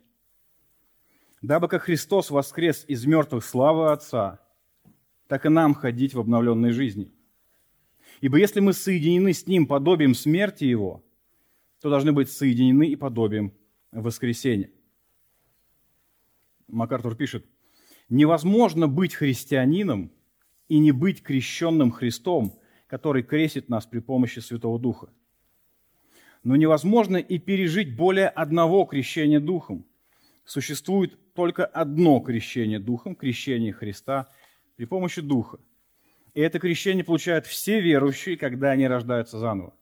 дабы 1.48 1.68
как 1.68 1.84
Христос 1.84 2.32
воскрес 2.32 2.86
из 2.88 3.06
мертвых 3.06 3.44
славы 3.44 3.92
Отца, 3.92 4.40
так 5.28 5.46
и 5.46 5.50
нам 5.50 5.74
ходить 5.74 6.14
в 6.14 6.20
обновленной 6.20 6.72
жизни. 6.72 7.12
Ибо 8.22 8.38
если 8.38 8.60
мы 8.60 8.74
соединены 8.74 9.34
с 9.34 9.46
Ним 9.48 9.68
подобием 9.68 10.14
смерти 10.16 10.64
Его, 10.64 11.04
то 11.82 11.90
должны 11.90 12.14
быть 12.14 12.32
соединены 12.32 12.88
и 12.88 12.96
подобием 12.96 13.54
воскресения. 13.92 14.72
МакАртур 16.68 17.16
пишет, 17.16 17.46
невозможно 18.10 18.88
быть 18.88 19.14
христианином 19.14 20.12
и 20.68 20.80
не 20.80 20.92
быть 20.92 21.22
крещенным 21.22 21.92
Христом, 21.92 22.60
который 22.88 23.24
крестит 23.24 23.70
нас 23.70 23.86
при 23.86 24.00
помощи 24.00 24.40
Святого 24.40 24.80
Духа 24.80 25.10
но 26.46 26.56
невозможно 26.56 27.18
и 27.18 27.40
пережить 27.40 27.96
более 27.96 28.28
одного 28.28 28.86
крещения 28.86 29.40
Духом. 29.40 29.84
Существует 30.46 31.18
только 31.34 31.66
одно 31.66 32.20
крещение 32.20 32.80
Духом, 32.80 33.16
крещение 33.16 33.74
Христа 33.74 34.30
при 34.76 34.86
помощи 34.86 35.22
Духа. 35.22 35.60
И 36.36 36.42
это 36.42 36.60
крещение 36.60 37.04
получают 37.04 37.48
все 37.48 37.82
верующие, 37.82 38.38
когда 38.38 38.72
они 38.72 38.88
рождаются 38.88 39.40
заново. 39.40 39.74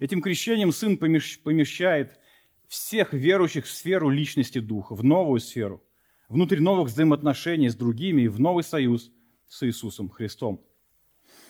Этим 0.00 0.20
крещением 0.20 0.72
Сын 0.72 0.96
помещает 0.96 2.18
всех 2.66 3.12
верующих 3.12 3.66
в 3.66 3.70
сферу 3.70 4.10
личности 4.10 4.58
Духа, 4.58 4.94
в 4.94 5.04
новую 5.04 5.40
сферу, 5.40 5.84
внутрь 6.28 6.60
новых 6.60 6.88
взаимоотношений 6.88 7.68
с 7.68 7.76
другими 7.76 8.22
и 8.22 8.28
в 8.28 8.40
новый 8.40 8.64
союз 8.64 9.12
с 9.46 9.62
Иисусом 9.64 10.08
Христом. 10.08 10.64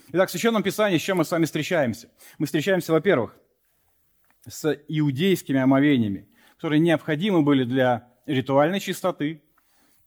Итак, 0.09 0.29
в 0.29 0.33
Священном 0.33 0.63
Писании 0.63 0.99
с 0.99 1.03
чем 1.03 1.19
мы 1.19 1.25
с 1.25 1.31
вами 1.31 1.47
встречаемся? 1.47 2.11
Мы 2.39 2.47
встречаемся, 2.47 2.93
во-первых, 2.93 3.37
с 4.47 4.79
иудейскими 4.89 5.61
омовениями, 5.61 6.29
которые 6.59 6.81
необходимы 6.81 7.43
были 7.43 7.63
для 7.63 8.09
ритуальной 8.27 8.81
чистоты 8.81 9.41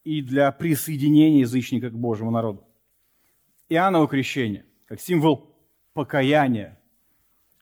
и 0.03 0.21
для 0.21 0.51
присоединения 0.51 1.39
язычника 1.39 1.89
к 1.89 1.97
Божьему 1.97 2.29
народу. 2.29 2.67
Иоанново 3.69 4.09
крещение, 4.09 4.65
как 4.85 4.99
символ 4.99 5.55
покаяния, 5.93 6.77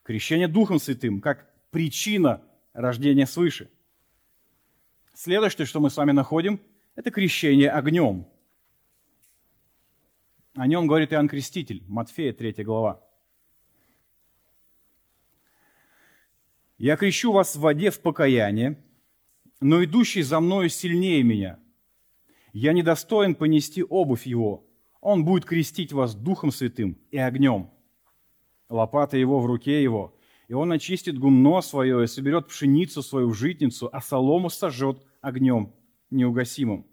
крещение 0.01 0.47
Духом 0.47 0.79
Святым, 0.79 1.21
как 1.21 1.47
причина 1.69 2.41
рождения 2.73 3.27
свыше. 3.27 3.69
Следующее, 5.13 5.67
что 5.67 5.79
мы 5.79 5.91
с 5.91 5.97
вами 5.97 6.11
находим, 6.11 6.59
это 6.95 7.11
крещение 7.11 7.69
огнем. 7.69 8.25
О 10.55 10.65
нем 10.65 10.87
говорит 10.87 11.13
Иоанн 11.13 11.29
Креститель, 11.29 11.83
Матфея, 11.87 12.33
3 12.33 12.63
глава. 12.63 13.03
«Я 16.79 16.95
крещу 16.95 17.33
вас 17.33 17.57
в 17.57 17.59
воде 17.59 17.91
в 17.91 17.99
покаяние, 17.99 18.81
но 19.59 19.83
идущий 19.83 20.21
за 20.21 20.39
мною 20.39 20.69
сильнее 20.69 21.23
меня. 21.23 21.59
Я 22.53 22.71
недостоин 22.71 23.35
понести 23.35 23.83
обувь 23.83 24.25
его. 24.25 24.65
Он 25.01 25.25
будет 25.25 25.43
крестить 25.43 25.91
вас 25.91 26.15
Духом 26.15 26.51
Святым 26.51 26.97
и 27.11 27.17
огнем. 27.17 27.69
Лопата 28.69 29.17
его 29.17 29.41
в 29.41 29.45
руке 29.45 29.83
его, 29.83 30.17
и 30.47 30.53
он 30.53 30.71
очистит 30.71 31.19
гумно 31.19 31.59
свое 31.59 32.05
и 32.05 32.07
соберет 32.07 32.47
пшеницу 32.47 33.03
свою 33.03 33.27
в 33.27 33.33
житницу, 33.33 33.89
а 33.91 33.99
солому 33.99 34.49
сожжет 34.49 35.05
огнем 35.19 35.73
неугасимым. 36.09 36.87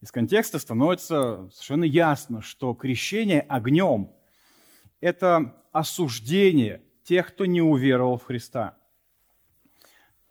Из 0.00 0.10
контекста 0.10 0.58
становится 0.58 1.50
совершенно 1.52 1.84
ясно, 1.84 2.40
что 2.40 2.72
крещение 2.72 3.42
огнем– 3.42 4.12
это 5.00 5.62
осуждение 5.72 6.80
тех, 7.04 7.28
кто 7.28 7.46
не 7.46 7.60
уверовал 7.60 8.18
в 8.18 8.24
Христа. 8.24 8.76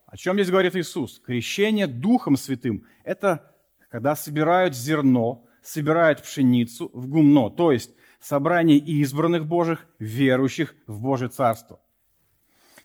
О 0.05 0.17
чем 0.17 0.35
здесь 0.35 0.49
говорит 0.49 0.75
Иисус? 0.75 1.19
Крещение 1.19 1.87
Духом 1.87 2.35
Святым– 2.35 2.85
это 3.03 3.55
когда 3.89 4.15
собирают 4.15 4.75
зерно, 4.75 5.45
собирают 5.61 6.21
пшеницу 6.21 6.89
в 6.93 7.07
гумно, 7.07 7.49
то 7.49 7.71
есть 7.71 7.91
собрание 8.19 8.77
избранных 8.77 9.45
Божьих, 9.45 9.87
верующих 9.99 10.75
в 10.87 11.01
Божье 11.01 11.29
Царство. 11.29 11.81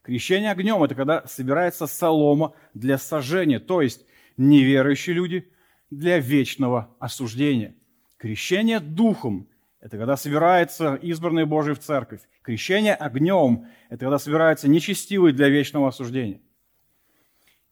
Крещение 0.03 0.53
огнем– 0.53 0.83
это 0.85 0.95
когда 0.95 1.27
собирается 1.27 1.87
солома 1.87 2.55
для 2.75 2.97
сожжения, 2.97 3.59
то 3.59 3.83
есть 3.83 4.07
неверующие 4.37 5.15
люди 5.15 5.51
для 5.91 6.19
вечного 6.19 6.95
осуждения. 7.01 7.75
Крещение 8.19 8.79
духом– 8.81 9.49
это 9.87 9.99
когда 9.99 10.17
собирается 10.17 10.97
избранные 10.97 11.47
Божий 11.47 11.75
в 11.75 11.79
церковь. 11.79 12.21
Крещение 12.43 12.93
огнем– 12.93 13.69
это 13.89 14.07
когда 14.07 14.19
собираются 14.19 14.69
нечестивые 14.69 15.33
для 15.33 15.49
вечного 15.49 15.87
осуждения. 15.87 16.41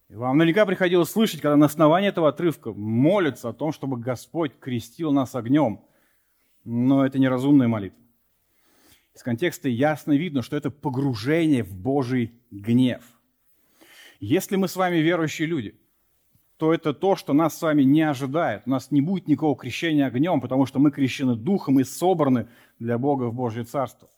И 0.09 0.14
вам 0.14 0.38
наверняка 0.38 0.64
приходилось 0.64 1.11
слышать, 1.11 1.40
когда 1.40 1.56
на 1.56 1.66
основании 1.66 2.11
этого 2.11 2.28
отрывка 2.28 2.73
молятся 2.73 3.49
о 3.49 3.52
том, 3.52 3.73
чтобы 3.73 3.97
Господь 3.97 4.52
крестил 4.61 5.11
нас 5.11 5.35
огнем. 5.35 5.80
Но 6.62 7.04
это 7.04 7.18
неразумная 7.18 7.66
молитва. 7.66 7.99
Из 9.12 9.25
контекста 9.25 9.68
ясно 9.68 10.12
видно, 10.12 10.42
что 10.42 10.56
это 10.56 10.71
погружение 10.71 11.64
в 11.64 11.75
Божий 11.75 12.33
гнев. 12.52 13.02
Если 14.21 14.54
мы 14.54 14.68
с 14.68 14.76
вами 14.76 14.99
верующие 14.99 15.49
люди, 15.49 15.75
то 16.56 16.73
это 16.73 16.94
то, 16.94 17.16
что 17.16 17.32
нас 17.32 17.58
с 17.58 17.62
вами 17.62 17.82
не 17.82 18.02
ожидает. 18.02 18.62
У 18.67 18.71
нас 18.71 18.90
не 18.90 19.00
будет 19.00 19.26
никакого 19.26 19.56
крещения 19.56 20.06
огнем, 20.06 20.40
потому 20.40 20.67
что 20.67 20.78
мы 20.78 20.90
крещены 20.90 21.34
Духом 21.34 21.80
и 21.80 21.84
собраны 21.84 22.49
для 22.78 22.97
Бога 22.99 23.25
в 23.25 23.34
Божье 23.34 23.64
Царство. 23.64 24.08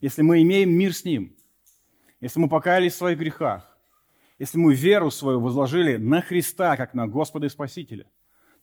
Если 0.00 0.22
мы 0.22 0.42
имеем 0.42 0.70
мир 0.70 0.94
с 0.94 1.04
Ним, 1.04 1.34
если 2.20 2.38
мы 2.38 2.48
покаялись 2.48 2.92
в 2.92 2.96
своих 2.96 3.18
грехах, 3.18 3.76
если 4.38 4.58
мы 4.58 4.74
веру 4.74 5.10
свою 5.10 5.40
возложили 5.40 5.96
на 5.96 6.20
Христа, 6.20 6.76
как 6.76 6.92
на 6.92 7.06
Господа 7.06 7.46
и 7.46 7.50
Спасителя, 7.50 8.06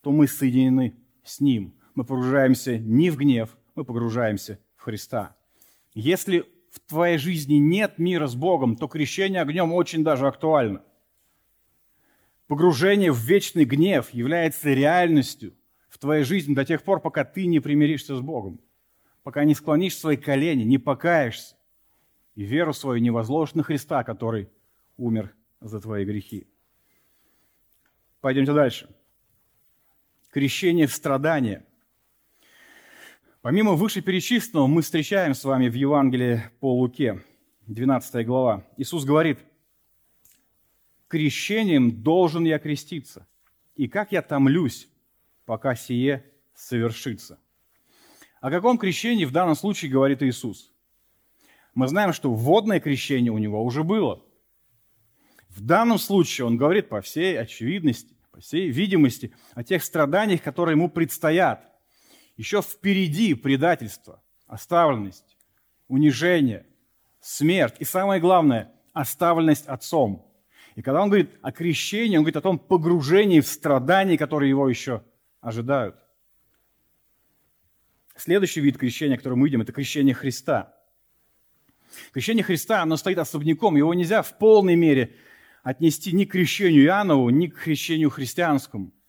то 0.01 0.11
мы 0.11 0.27
соединены 0.27 0.95
с 1.23 1.39
Ним. 1.39 1.73
Мы 1.95 2.03
погружаемся 2.03 2.77
не 2.77 3.09
в 3.09 3.17
гнев, 3.17 3.57
мы 3.73 3.83
погружаемся 3.83 4.59
в 4.75 4.83
Христа. 4.83 5.35
Если 5.95 6.45
в 6.71 6.79
твоей 6.87 7.17
жизни 7.17 7.55
нет 7.55 7.97
мира 7.97 8.27
с 8.27 8.35
Богом, 8.35 8.75
то 8.75 8.87
крещение 8.87 9.41
огнем 9.41 9.73
очень 9.73 10.03
даже 10.03 10.27
актуально. 10.27 10.83
Погружение 12.47 13.11
в 13.11 13.17
вечный 13.17 13.65
гнев 13.65 14.09
является 14.11 14.73
реальностью 14.73 15.53
в 15.89 15.97
твоей 15.97 16.23
жизни 16.23 16.53
до 16.53 16.65
тех 16.65 16.83
пор, 16.83 17.01
пока 17.01 17.23
ты 17.23 17.45
не 17.45 17.59
примиришься 17.59 18.15
с 18.15 18.21
Богом, 18.21 18.59
пока 19.23 19.43
не 19.43 19.55
склонишь 19.55 19.97
свои 19.97 20.17
колени, 20.17 20.63
не 20.63 20.77
покаешься 20.77 21.55
и 22.35 22.43
веру 22.43 22.73
свою 22.73 23.01
не 23.01 23.11
возложишь 23.11 23.55
на 23.55 23.63
Христа, 23.63 24.03
который 24.03 24.49
умер 24.97 25.33
за 25.61 25.79
твои 25.79 26.03
грехи. 26.03 26.47
Пойдемте 28.21 28.53
дальше. 28.53 28.89
Крещение 30.31 30.87
в 30.87 30.93
страдания– 30.93 31.65
Помимо 33.43 33.73
вышеперечисленного, 33.73 34.67
мы 34.67 34.81
встречаем 34.81 35.33
с 35.33 35.43
вами 35.43 35.67
в 35.67 35.73
Евангелии 35.73 36.43
по 36.61 36.73
Луке, 36.77 37.21
12 37.67 38.25
глава. 38.25 38.65
Иисус 38.77 39.03
говорит, 39.03 39.39
«Крещением 41.13 42.01
должен 42.01 42.43
я 42.43 42.57
креститься, 42.57 43.27
и 43.75 43.87
как 43.87 44.11
я 44.11 44.23
томлюсь, 44.23 44.89
пока 45.45 45.75
сие 45.75 46.25
совершится». 46.55 47.39
О 48.41 48.49
каком 48.49 48.79
крещении 48.79 49.25
в 49.25 49.31
данном 49.31 49.53
случае 49.53 49.91
говорит 49.91 50.23
Иисус? 50.23 50.73
Мы 51.75 51.87
знаем, 51.87 52.13
что 52.13 52.33
водное 52.33 52.79
крещение 52.79 53.31
у 53.31 53.37
него 53.37 53.63
уже 53.63 53.83
было. 53.83 54.25
В 55.49 55.61
данном 55.61 55.99
случае 55.99 56.47
он 56.47 56.57
говорит 56.57 56.89
по 56.89 56.99
всей 57.01 57.39
очевидности, 57.39 58.17
по 58.31 58.39
всей 58.39 58.71
видимости 58.71 59.35
о 59.53 59.63
тех 59.63 59.83
страданиях, 59.83 60.41
которые 60.41 60.73
ему 60.73 60.89
предстоят– 60.89 61.69
еще 62.37 62.63
впереди 62.63 63.35
предательство, 63.35 64.23
оставленность, 64.47 65.37
унижение, 65.87 66.65
смерть 67.21 67.75
и 67.77 67.85
самое 67.85 68.19
главное, 68.19 68.71
оставленность 68.93 69.67
отцом. 69.67 70.32
И 70.75 70.81
когда 70.81 71.01
он 71.01 71.09
говорит 71.09 71.31
о 71.41 71.51
крещении, 71.51 72.17
он 72.17 72.23
говорит 72.23 72.37
о 72.37 72.41
том 72.41 72.57
погружении 72.57 73.39
в 73.39 73.47
страдания, 73.47 74.17
которые 74.17 74.49
его 74.49 74.67
еще 74.67 75.03
ожидают. 75.41 75.95
Следующий 78.15 78.61
вид 78.61 78.77
крещения, 78.77 79.17
который 79.17 79.35
мы 79.35 79.47
видим, 79.47 79.61
это 79.61 79.71
крещение 79.71 80.13
Христа. 80.13 80.75
Крещение 82.11 82.43
Христа, 82.43 82.81
оно 82.81 82.97
стоит 82.97 83.17
особняком, 83.17 83.75
его 83.75 83.93
нельзя 83.93 84.21
в 84.21 84.37
полной 84.37 84.75
мере 84.75 85.15
отнести 85.61 86.11
ни 86.11 86.25
к 86.25 86.31
крещению 86.31 86.83
Иоаннову, 86.85 87.29
ни 87.29 87.47
к 87.47 87.61
крещению 87.63 88.09
христианскому– 88.09 88.91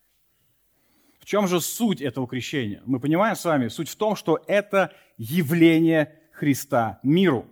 в 1.24 1.26
чем 1.26 1.48
же 1.48 1.62
суть 1.62 2.02
этого 2.02 2.28
крещения? 2.28 2.82
Мы 2.84 3.00
понимаем 3.00 3.34
с 3.34 3.42
вами, 3.46 3.68
суть 3.68 3.88
в 3.88 3.96
том, 3.96 4.14
что 4.14 4.44
это 4.46 4.92
явление 5.16 6.20
Христа 6.32 7.00
миру. 7.02 7.50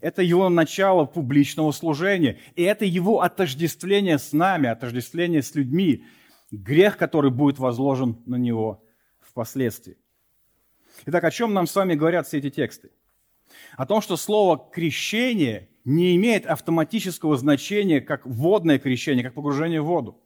Это 0.00 0.22
его 0.22 0.48
начало 0.48 1.04
публичного 1.04 1.72
служения. 1.72 2.38
И 2.56 2.62
это 2.62 2.84
его 2.84 3.22
отождествление 3.22 4.18
с 4.18 4.32
нами, 4.32 4.68
отождествление 4.68 5.42
с 5.42 5.54
людьми. 5.54 6.04
Грех, 6.50 6.96
который 6.96 7.30
будет 7.30 7.58
возложен 7.58 8.22
на 8.26 8.36
него 8.36 8.84
впоследствии. 9.20 9.96
Итак, 11.06 11.24
о 11.24 11.30
чем 11.30 11.54
нам 11.54 11.66
с 11.66 11.74
вами 11.74 11.94
говорят 11.94 12.26
все 12.26 12.38
эти 12.38 12.50
тексты? 12.50 12.90
О 13.76 13.86
том, 13.86 14.00
что 14.00 14.16
слово 14.16 14.70
«крещение» 14.72 15.68
не 15.84 16.16
имеет 16.16 16.46
автоматического 16.46 17.36
значения 17.36 18.00
как 18.00 18.24
водное 18.26 18.78
крещение, 18.78 19.24
как 19.24 19.34
погружение 19.34 19.80
в 19.80 19.86
воду 19.86 20.22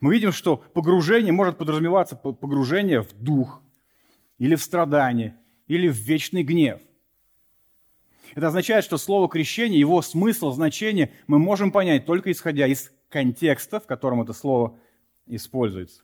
мы 0.00 0.14
видим, 0.14 0.32
что 0.32 0.56
погружение 0.56 1.32
может 1.32 1.58
подразумеваться 1.58 2.16
погружение 2.16 3.02
в 3.02 3.12
дух, 3.14 3.62
или 4.38 4.54
в 4.54 4.62
страдание, 4.62 5.36
или 5.66 5.88
в 5.88 5.96
вечный 5.96 6.42
гнев. 6.42 6.80
Это 8.34 8.48
означает, 8.48 8.84
что 8.84 8.98
слово 8.98 9.28
крещение, 9.28 9.80
его 9.80 10.02
смысл, 10.02 10.52
значение 10.52 11.12
мы 11.26 11.38
можем 11.38 11.72
понять 11.72 12.06
только 12.06 12.30
исходя 12.30 12.66
из 12.66 12.92
контекста, 13.08 13.80
в 13.80 13.86
котором 13.86 14.22
это 14.22 14.32
слово 14.32 14.78
используется. 15.26 16.02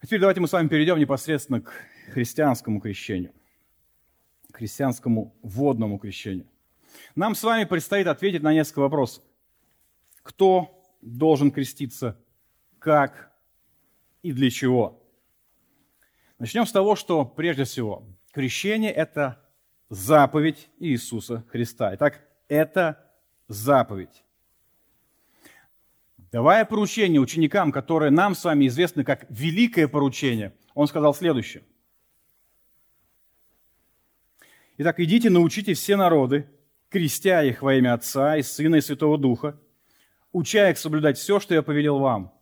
А 0.00 0.06
теперь 0.06 0.20
давайте 0.20 0.40
мы 0.40 0.48
с 0.48 0.52
вами 0.52 0.68
перейдем 0.68 0.98
непосредственно 0.98 1.60
к 1.60 1.72
христианскому 2.12 2.80
крещению, 2.80 3.32
к 4.50 4.56
христианскому 4.56 5.36
водному 5.42 5.98
крещению. 5.98 6.46
Нам 7.14 7.34
с 7.34 7.42
вами 7.42 7.64
предстоит 7.64 8.06
ответить 8.06 8.42
на 8.42 8.52
несколько 8.52 8.80
вопросов. 8.80 9.22
Кто 10.22 10.82
должен 11.00 11.50
креститься, 11.50 12.18
как 12.78 13.32
и 14.22 14.32
для 14.32 14.50
чего. 14.50 15.02
Начнем 16.38 16.66
с 16.66 16.72
того, 16.72 16.96
что 16.96 17.24
прежде 17.24 17.64
всего 17.64 18.04
крещение– 18.32 18.90
это 18.92 19.41
заповедь 19.92 20.70
Иисуса 20.78 21.44
Христа. 21.50 21.94
Итак, 21.94 22.22
это 22.48 22.98
заповедь. 23.46 24.24
давая 26.30 26.64
поручение 26.64 27.20
ученикам, 27.20 27.70
которые 27.70 28.10
нам 28.10 28.34
с 28.34 28.42
вами 28.42 28.66
известны 28.68 29.04
как 29.04 29.26
великое 29.28 29.86
поручение, 29.88 30.54
он 30.74 30.88
сказал 30.88 31.12
следующее. 31.12 31.62
Итак, 34.78 34.98
идите, 34.98 35.28
научите 35.28 35.74
все 35.74 35.96
народы, 35.96 36.48
крестя 36.88 37.42
их 37.42 37.60
во 37.60 37.74
имя 37.74 37.92
Отца 37.92 38.38
и 38.38 38.42
Сына 38.42 38.76
и 38.76 38.80
Святого 38.80 39.18
Духа, 39.18 39.60
уча 40.32 40.70
их 40.70 40.78
соблюдать 40.78 41.18
все, 41.18 41.38
что 41.38 41.52
я 41.54 41.62
повелел 41.62 41.98
вам, 41.98 42.32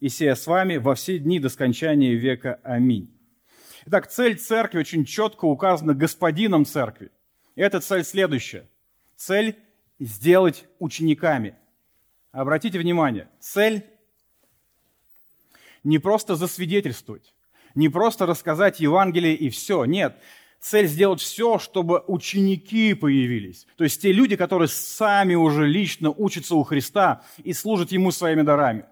и 0.00 0.08
сея 0.08 0.34
с 0.34 0.46
вами 0.46 0.78
во 0.78 0.94
все 0.94 1.18
дни 1.18 1.40
до 1.40 1.50
скончания 1.50 2.14
века. 2.14 2.58
Аминь. 2.62 3.15
Итак, 3.88 4.08
цель 4.08 4.36
церкви 4.36 4.80
очень 4.80 5.04
четко 5.04 5.44
указана 5.44 5.94
господином 5.94 6.64
церкви. 6.64 7.12
И 7.54 7.60
эта 7.60 7.80
цель 7.80 8.02
следующая. 8.02 8.68
Цель– 9.14 9.56
сделать 10.00 10.64
учениками. 10.80 11.54
Обратите 12.32 12.80
внимание, 12.80 13.28
цель– 13.38 13.86
не 15.84 16.00
просто 16.00 16.34
засвидетельствовать, 16.34 17.32
не 17.76 17.88
просто 17.88 18.26
рассказать 18.26 18.80
Евангелие 18.80 19.36
и 19.36 19.50
все. 19.50 19.84
Нет, 19.84 20.20
цель 20.58 20.88
сделать 20.88 21.20
все, 21.20 21.60
чтобы 21.60 22.02
ученики 22.08 22.92
появились. 22.92 23.68
То 23.76 23.84
есть 23.84 24.02
те 24.02 24.10
люди, 24.10 24.34
которые 24.34 24.66
сами 24.66 25.36
уже 25.36 25.64
лично 25.64 26.10
учатся 26.10 26.56
у 26.56 26.64
Христа 26.64 27.22
и 27.44 27.52
служат 27.52 27.92
Ему 27.92 28.10
своими 28.10 28.42
дарами. 28.42 28.84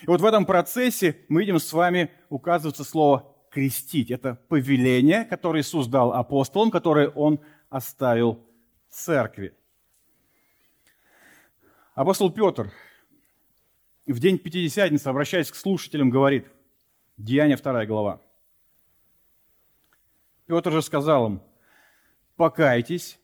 И 0.00 0.06
вот 0.06 0.22
в 0.22 0.24
этом 0.24 0.46
процессе 0.46 1.18
мы 1.28 1.42
видим 1.42 1.58
с 1.58 1.70
вами 1.74 2.10
указывается 2.30 2.84
слово 2.84 3.34
крестить. 3.50 4.10
Это 4.10 4.34
повеление, 4.48 5.24
которое 5.24 5.62
Иисус 5.62 5.86
дал 5.86 6.12
апостолам, 6.12 6.70
которое 6.70 7.08
Он 7.08 7.40
оставил 7.68 8.44
церкви. 8.88 9.54
Апостол 11.94 12.30
Петр 12.30 12.70
в 14.06 14.18
день 14.20 14.38
Пятидесятницы, 14.38 15.08
обращаясь 15.08 15.50
к 15.50 15.54
слушателям, 15.54 16.10
говорит, 16.10 16.46
Деяние 17.16 17.56
2 17.56 17.86
глава. 17.86 18.22
Петр 20.46 20.72
же 20.72 20.82
сказал 20.82 21.26
им, 21.26 21.42
покайтесь, 22.36 23.18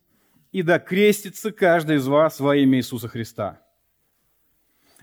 и 0.53 0.63
да 0.63 0.79
крестится 0.79 1.53
каждый 1.53 1.97
из 1.97 2.07
вас 2.07 2.39
во 2.39 2.57
имя 2.57 2.79
Иисуса 2.79 3.09
Христа. 3.09 3.64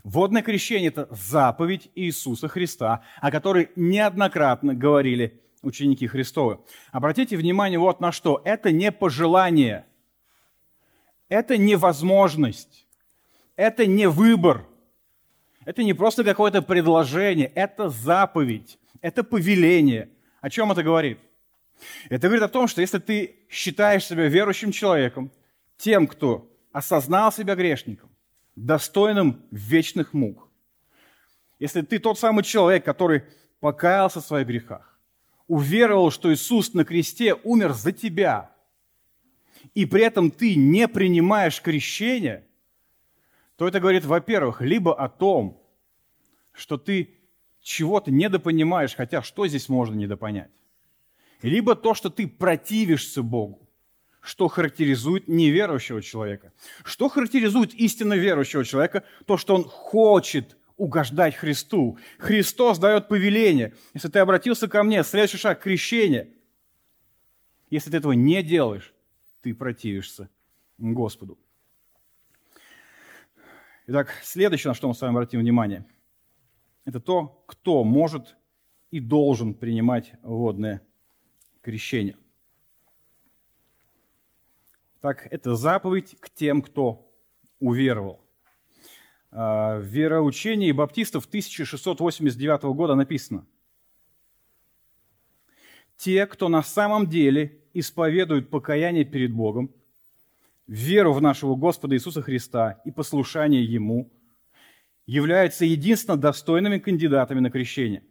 Водное 0.04 0.42
крещение– 0.42 0.88
это 0.90 1.08
заповедь 1.12 1.92
Иисуса 1.96 2.48
Христа, 2.48 3.04
о 3.20 3.32
которой 3.32 3.70
неоднократно 3.76 4.74
говорили 4.74 5.42
ученики 5.62 6.08
Христовы. 6.08 6.60
Обратите 6.92 7.38
внимание 7.38 7.78
вот 7.78 8.00
на 8.00 8.12
что. 8.12 8.42
Это 8.44 8.72
не 8.72 8.92
пожелание, 8.92 9.86
это 11.30 11.58
невозможность, 11.58 12.88
это 13.56 13.86
не 13.86 14.08
выбор, 14.10 14.66
это 15.66 15.84
не 15.84 15.94
просто 15.94 16.24
какое-то 16.24 16.62
предложение, 16.62 17.52
это 17.54 17.90
заповедь, 17.90 18.80
это 19.02 19.24
повеление. 19.24 20.10
О 20.42 20.50
чем 20.50 20.72
это 20.72 20.82
говорит? 20.82 21.20
Это 22.10 22.28
говорит 22.28 22.44
о 22.44 22.48
том, 22.48 22.68
что 22.68 22.82
если 22.82 22.98
ты 22.98 23.36
считаешь 23.50 24.06
себя 24.06 24.28
верующим 24.28 24.72
человеком, 24.72 25.32
тем, 25.78 26.08
кто 26.08 26.50
осознал 26.72 27.32
себя 27.32 27.56
грешником, 27.56 28.10
достойным 28.56 29.46
вечных 29.52 30.14
мук, 30.14 30.50
если 31.60 31.82
ты 31.82 32.00
тот 32.00 32.18
самый 32.20 32.44
человек, 32.44 32.84
который 32.84 33.24
покаялся 33.60 34.20
в 34.20 34.26
своих 34.26 34.48
грехах, 34.48 35.00
уверовал, 35.48 36.12
что 36.12 36.34
Иисус 36.34 36.74
на 36.74 36.86
кресте 36.86 37.36
умер 37.36 37.74
за 37.74 37.92
тебя, 37.92 38.52
и 39.74 39.86
при 39.86 40.02
этом 40.04 40.32
ты 40.32 40.56
не 40.56 40.88
принимаешь 40.88 41.62
крещение, 41.62 42.48
то 43.58 43.68
это 43.68 43.80
говорит, 43.80 44.06
во-первых, 44.06 44.62
либо 44.62 44.96
о 44.98 45.08
том, 45.08 45.62
что 46.52 46.78
ты 46.78 47.16
чего-то 47.62 48.12
недопонимаешь, 48.12 48.96
хотя 48.96 49.22
что 49.22 49.48
здесь 49.48 49.70
можно 49.70 49.94
недопонять? 49.94 50.52
Либо 51.42 51.76
то, 51.76 51.94
что 51.94 52.10
ты 52.10 52.28
противишься 52.28 53.22
Богу, 53.22 53.70
что 54.22 54.48
характеризует 54.48 55.28
неверующего 55.28 56.02
человека. 56.02 56.54
Что 56.84 57.10
характеризует 57.10 57.74
истинно 57.74 58.14
верующего 58.14 58.64
человека? 58.64 59.04
То, 59.26 59.38
что 59.38 59.56
он 59.56 59.64
хочет 59.64 60.58
угождать 60.78 61.36
Христу. 61.36 61.98
Христос 62.20 62.80
дает 62.80 63.08
повеление. 63.08 63.74
Если 63.94 64.08
ты 64.08 64.20
обратился 64.20 64.68
ко 64.68 64.84
мне, 64.84 65.04
следующий 65.04 65.38
шаг– 65.38 65.62
крещение. 65.64 66.30
Если 67.70 67.90
ты 67.90 67.98
этого 67.98 68.14
не 68.14 68.44
делаешь, 68.44 68.94
ты 69.42 69.54
противишься 69.54 70.30
Господу. 70.78 71.38
Итак, 73.88 74.14
следующее, 74.24 74.70
на 74.70 74.76
что 74.76 74.88
мы 74.88 74.94
с 74.94 75.02
вами 75.02 75.14
обратим 75.14 75.40
внимание, 75.40 75.86
это 76.86 77.00
то, 77.00 77.44
кто 77.48 77.84
может 77.84 78.36
и 78.92 79.00
должен 79.00 79.54
принимать 79.54 80.14
водное 80.22 80.82
крещение. 81.62 82.16
Так, 85.02 85.28
это 85.32 85.56
заповедь 85.56 86.16
к 86.20 86.30
тем, 86.30 86.62
кто 86.62 87.12
уверовал. 87.60 88.24
А, 89.32 89.80
в 89.80 89.84
вероучении 89.84 90.72
баптистов 90.72 91.26
1689 91.26 92.64
года 92.76 92.94
написано, 92.94 93.48
«Те, 95.98 96.28
кто 96.28 96.50
на 96.50 96.62
самом 96.62 97.08
деле 97.08 97.60
исповедуют 97.74 98.52
покаяние 98.52 99.04
перед 99.04 99.34
Богом, 99.34 99.74
веру 100.68 101.14
в 101.14 101.22
нашего 101.22 101.56
Господа 101.56 101.96
Иисуса 101.96 102.22
Христа 102.22 102.82
и 102.86 102.92
послушание 102.92 103.64
Ему, 103.64 104.12
являются 105.08 105.66
единственно 105.66 106.16
достойными 106.16 106.78
кандидатами 106.78 107.40
на 107.40 107.50
крещение. 107.50 108.04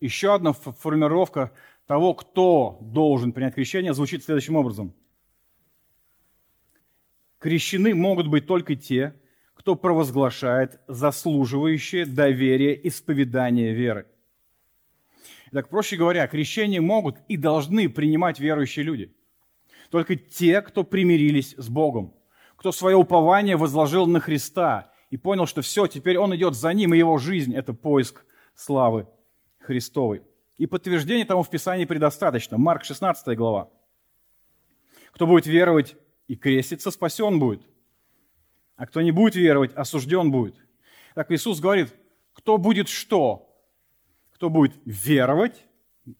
Еще 0.00 0.34
одна 0.34 0.52
формировка 0.52 1.52
того, 1.86 2.14
кто 2.14 2.78
должен 2.80 3.32
принять 3.32 3.54
крещение, 3.54 3.92
звучит 3.92 4.24
следующим 4.24 4.56
образом. 4.56 4.94
Крещены 7.42 7.92
могут 7.92 8.28
быть 8.28 8.46
только 8.46 8.76
те, 8.76 9.16
кто 9.54 9.74
провозглашает 9.74 10.80
заслуживающее 10.86 12.06
доверие 12.06 12.86
исповедание 12.86 13.72
веры. 13.72 14.06
Так, 15.50 15.68
проще 15.68 15.96
говоря, 15.96 16.28
крещение 16.28 16.80
могут 16.80 17.16
и 17.26 17.36
должны 17.36 17.88
принимать 17.88 18.38
верующие 18.38 18.84
люди. 18.84 19.12
Только 19.90 20.14
те, 20.14 20.62
кто 20.62 20.84
примирились 20.84 21.56
с 21.58 21.68
Богом, 21.68 22.14
кто 22.54 22.70
свое 22.70 22.96
упование 22.96 23.56
возложил 23.56 24.06
на 24.06 24.20
Христа 24.20 24.92
и 25.10 25.16
понял, 25.16 25.46
что 25.46 25.62
все, 25.62 25.88
теперь 25.88 26.18
он 26.18 26.36
идет 26.36 26.54
за 26.54 26.72
ним, 26.72 26.94
и 26.94 26.98
его 26.98 27.18
жизнь– 27.18 27.52
это 27.56 27.74
поиск 27.74 28.24
славы 28.54 29.08
Христовой. 29.58 30.22
И 30.58 30.66
подтверждение 30.66 31.26
тому 31.26 31.42
в 31.42 31.50
Писании 31.50 31.86
предостаточно. 31.86 32.56
Марк 32.56 32.84
16 32.84 33.36
глава. 33.36 33.68
Кто 35.10 35.26
будет 35.26 35.46
веровать 35.46 35.96
и 36.28 36.36
креститься, 36.36 36.90
спасен 36.90 37.38
будет. 37.38 37.62
А 38.76 38.86
кто 38.86 39.00
не 39.00 39.10
будет 39.10 39.36
веровать, 39.36 39.72
осужден 39.74 40.30
будет. 40.30 40.56
Так 41.14 41.30
Иисус 41.30 41.60
говорит, 41.60 41.94
кто 42.32 42.58
будет 42.58 42.88
что? 42.88 43.48
Кто 44.32 44.50
будет 44.50 44.74
веровать 44.84 45.64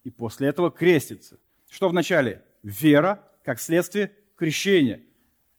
и 0.04 0.10
после 0.10 0.48
этого 0.48 0.70
креститься. 0.70 1.38
Что 1.68 1.88
вначале? 1.88 2.42
Вера, 2.62 3.26
как 3.42 3.58
следствие 3.58 4.12
крещения. 4.36 5.00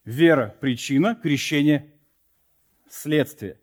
Вера– 0.06 0.56
причина, 0.62 1.16
крещение– 1.16 1.94
следствие. 2.90 3.58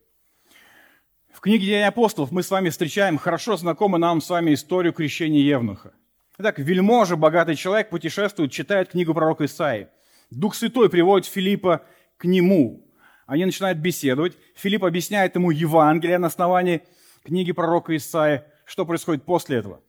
В 1.32 1.40
книге 1.40 1.66
Деяния 1.66 1.88
апостолов 1.88 2.32
мы 2.32 2.42
с 2.42 2.50
вами 2.50 2.70
встречаем 2.70 3.16
хорошо 3.16 3.56
знакомую 3.56 4.00
нам 4.00 4.20
с 4.20 4.28
вами 4.28 4.52
историю 4.54 4.92
крещения 4.92 5.40
Евнуха. 5.40 5.92
Итак, 6.38 6.58
вельможа, 6.58 7.16
богатый 7.16 7.54
человек, 7.54 7.90
путешествует, 7.90 8.50
читает 8.50 8.90
книгу 8.90 9.14
пророка 9.14 9.44
Исаии. 9.44 9.88
Дух 10.30 10.54
Святой 10.54 10.88
приводит 10.88 11.26
Филиппа 11.26 11.84
к 12.16 12.24
нему. 12.24 12.86
Они 13.26 13.44
начинают 13.44 13.78
беседовать. 13.78 14.36
Филипп 14.54 14.84
объясняет 14.84 15.34
ему 15.34 15.50
Евангелие 15.50 16.18
на 16.18 16.28
основании 16.28 16.82
книги 17.24 17.52
пророка 17.52 17.96
Исаии. 17.96 18.42
Что 18.64 18.86
происходит 18.86 19.24
после 19.24 19.58
этого? 19.58 19.82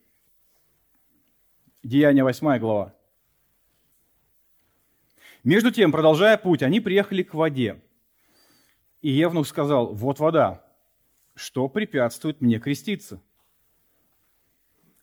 Деяние 1.83 2.23
8 2.23 2.57
глава. 2.59 2.95
Между 5.43 5.71
тем, 5.71 5.91
продолжая 5.91 6.37
путь, 6.37 6.61
они 6.61 6.79
приехали 6.79 7.23
к 7.23 7.33
воде. 7.33 7.81
И 9.01 9.09
Евнух 9.09 9.47
сказал, 9.47 9.93
вот 9.93 10.19
вода, 10.19 10.63
что 11.33 11.67
препятствует 11.67 12.41
мне 12.41 12.59
креститься? 12.59 13.21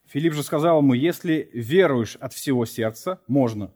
Филипп 0.06 0.34
же 0.34 0.42
сказал 0.44 0.78
ему, 0.78 0.94
если 0.94 1.50
веруешь 1.52 2.16
от 2.16 2.32
всего 2.32 2.64
сердца, 2.64 3.20
можно. 3.26 3.72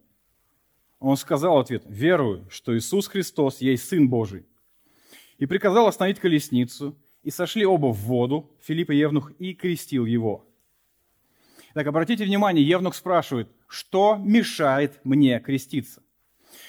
Он 1.03 1.17
сказал 1.17 1.57
в 1.57 1.59
ответ, 1.59 1.83
верую, 1.88 2.47
что 2.49 2.79
Иисус 2.79 3.09
Христос 3.09 3.61
есть 3.61 3.88
Сын 3.88 4.09
Божий. 4.09 4.47
И 5.37 5.47
приказал 5.47 5.88
остановить 5.88 6.21
колесницу, 6.21 6.97
и 7.25 7.31
сошли 7.31 7.67
оба 7.67 7.87
в 7.87 7.97
воду, 7.97 8.49
Филипп 8.62 8.91
и 8.91 8.97
Евнух, 8.97 9.33
и 9.41 9.53
крестил 9.53 10.07
его. 10.07 10.47
Так, 11.75 11.88
обратите 11.88 12.25
внимание, 12.25 12.65
Евнух 12.65 12.95
спрашивает, 12.95 13.49
что 13.67 14.17
мешает 14.17 15.01
мне 15.03 15.41
креститься? 15.41 16.03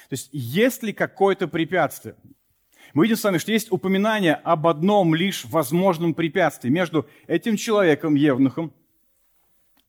То 0.10 0.13
есть, 0.13 0.30
есть 0.32 0.82
ли 0.82 0.93
какое-то 0.93 1.48
препятствие? 1.48 2.15
Мы 2.96 3.06
видим 3.06 3.17
с 3.17 3.24
вами, 3.24 3.38
что 3.38 3.52
есть 3.52 3.72
упоминание 3.72 4.34
об 4.34 4.65
одном 4.65 5.13
лишь 5.13 5.46
возможном 5.46 6.15
препятствии 6.15 6.69
между 6.69 7.08
этим 7.28 7.56
человеком, 7.56 8.15
Евнухом, 8.15 8.74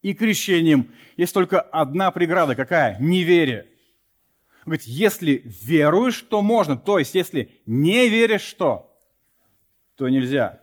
и 0.02 0.12
крещением. 0.12 0.92
Есть 1.16 1.33
только 1.33 1.62
одна 1.62 2.11
преграда. 2.11 2.54
Какая? 2.54 2.98
Неверие. 3.00 3.68
Он 4.64 4.70
говорит, 4.70 4.87
если 4.87 5.42
веруешь, 5.44 6.22
то 6.22 6.40
можно. 6.40 6.77
То 6.77 6.98
есть, 6.98 7.14
если 7.14 7.50
не 7.66 8.09
веришь, 8.09 8.40
что? 8.40 8.98
То 9.94 10.09
нельзя. 10.09 10.62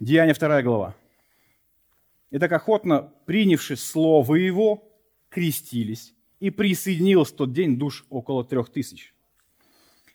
Деяние 0.00 0.34
2 0.34 0.62
глава. 0.62 0.96
Итак, 2.32 2.50
охотно 2.52 3.12
принявши 3.24 3.76
слово 3.76 4.34
его, 4.34 4.82
крестились, 5.28 6.12
и 6.40 6.50
присоединилось 6.50 7.30
в 7.30 7.36
тот 7.36 7.52
день 7.52 7.78
душ 7.78 8.04
около 8.10 8.44
трех 8.44 8.70
тысяч. 8.70 9.14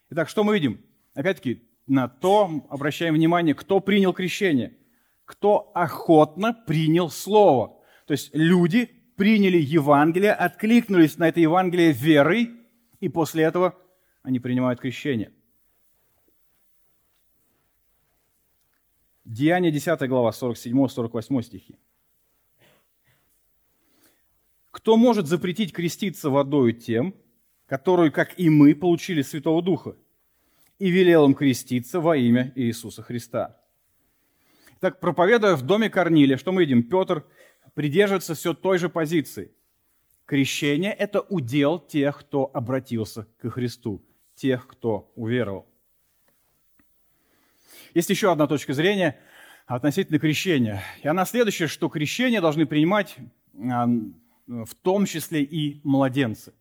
Итак, 0.10 0.28
что 0.28 0.44
мы 0.44 0.56
видим? 0.56 0.82
Опять-таки, 1.14 1.64
на 1.88 2.10
то 2.10 2.66
обращаем 2.70 3.14
внимание, 3.14 3.56
кто 3.56 3.80
принял 3.80 4.12
крещение, 4.12 4.78
кто 5.24 5.72
охотно 5.74 6.54
принял 6.54 7.10
Слово. 7.10 7.80
То 8.08 8.12
есть 8.12 8.32
люди 8.34 8.92
приняли 9.16 9.58
Евангелие, 9.58 10.34
откликнулись 10.34 11.18
на 11.18 11.30
это 11.30 11.40
Евангелие 11.40 11.92
верой, 11.92 12.52
и 13.00 13.10
после 13.10 13.44
этого 13.44 13.78
они 14.22 14.40
принимают 14.40 14.80
крещение. 14.80 15.32
Деяние 19.24 19.72
10 19.72 20.08
глава, 20.08 20.32
47-48 20.32 21.42
стихи. 21.42 21.80
Кто 24.72 24.98
может 24.98 25.26
запретить 25.26 25.74
креститься 25.74 26.30
водою 26.30 26.74
тем, 26.74 27.16
которые, 27.66 28.12
как 28.12 28.38
и 28.38 28.50
мы, 28.50 28.76
получили 28.76 29.24
Святого 29.24 29.64
Духа, 29.64 29.96
и 30.78 30.92
велел 30.92 31.26
им 31.26 31.34
креститься 31.34 32.00
во 32.00 32.16
имя 32.18 32.52
Иисуса 32.56 33.02
Христа? 33.02 33.60
Так, 34.80 35.00
проповедуя 35.00 35.56
в 35.56 35.64
доме 35.64 35.90
Корнилия, 35.90 36.38
что 36.38 36.52
мы 36.52 36.62
видим? 36.62 36.84
Петр 36.84 37.26
придерживается 37.76 38.34
все 38.34 38.56
той 38.56 38.80
же 38.80 38.90
позиции. 38.90 39.52
Крещение– 40.26 40.92
это 40.94 41.22
удел 41.22 41.78
тех, 41.80 42.20
кто 42.22 42.50
обратился 42.52 43.28
к 43.38 43.52
Христу, 43.52 44.04
тех, 44.34 44.66
кто 44.68 45.12
уверовал. 45.16 45.68
Есть 47.94 48.10
еще 48.10 48.32
одна 48.32 48.48
точка 48.48 48.74
зрения 48.74 49.20
относительно 49.68 50.18
крещения. 50.18 50.84
И 51.04 51.08
она 51.08 51.26
следующая, 51.26 51.68
что 51.68 51.90
крещение 51.90 52.42
должны 52.42 52.66
принимать 52.66 53.16
а, 53.54 53.88
в 54.48 54.76
том 54.82 55.06
числе 55.06 55.44
и 55.44 55.80
младенцы. 55.84 56.54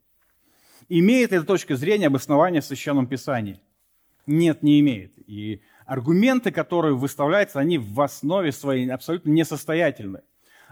Имеет 0.87 1.33
эта 1.33 1.45
точка 1.45 1.75
зрения 1.75 2.07
обоснование 2.07 2.61
в 2.61 2.65
Священном 2.65 3.07
Писании? 3.07 3.59
Нет, 4.27 4.61
не 4.61 4.79
имеет. 4.79 5.13
И 5.27 5.61
аргументы, 5.85 6.51
которые 6.51 6.95
выставляются, 6.95 7.59
они 7.59 7.79
в 7.79 7.99
основе 8.01 8.51
своей 8.51 8.87
абсолютно 8.89 9.29
несостоятельны. 9.31 10.21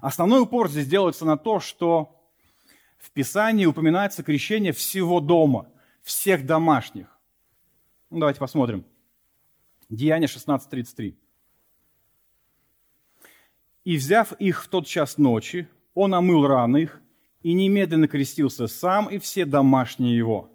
Основной 0.03 0.41
упор 0.41 0.69
здесь 0.69 0.85
делается 0.85 1.23
на 1.23 1.37
то, 1.37 1.61
что 1.61 2.21
в 2.97 3.09
Писании 3.11 3.65
упоминается 3.65 4.21
крещение 4.21 4.73
всего 4.73 5.21
дома, 5.21 5.71
всех 6.01 6.45
домашних. 6.45 7.17
Ну, 8.09 8.19
давайте 8.19 8.37
посмотрим. 8.37 8.83
Деяние 9.87 10.27
16.33. 10.27 11.15
«И 13.85 13.95
взяв 13.95 14.33
их 14.33 14.65
в 14.65 14.67
тот 14.67 14.87
час 14.87 15.17
ночи, 15.17 15.69
он 15.93 16.13
омыл 16.13 16.47
раны 16.47 16.79
их 16.79 17.01
и 17.41 17.53
немедленно 17.53 18.09
крестился 18.09 18.67
сам 18.67 19.07
и 19.07 19.19
все 19.19 19.45
домашние 19.45 20.17
его». 20.17 20.51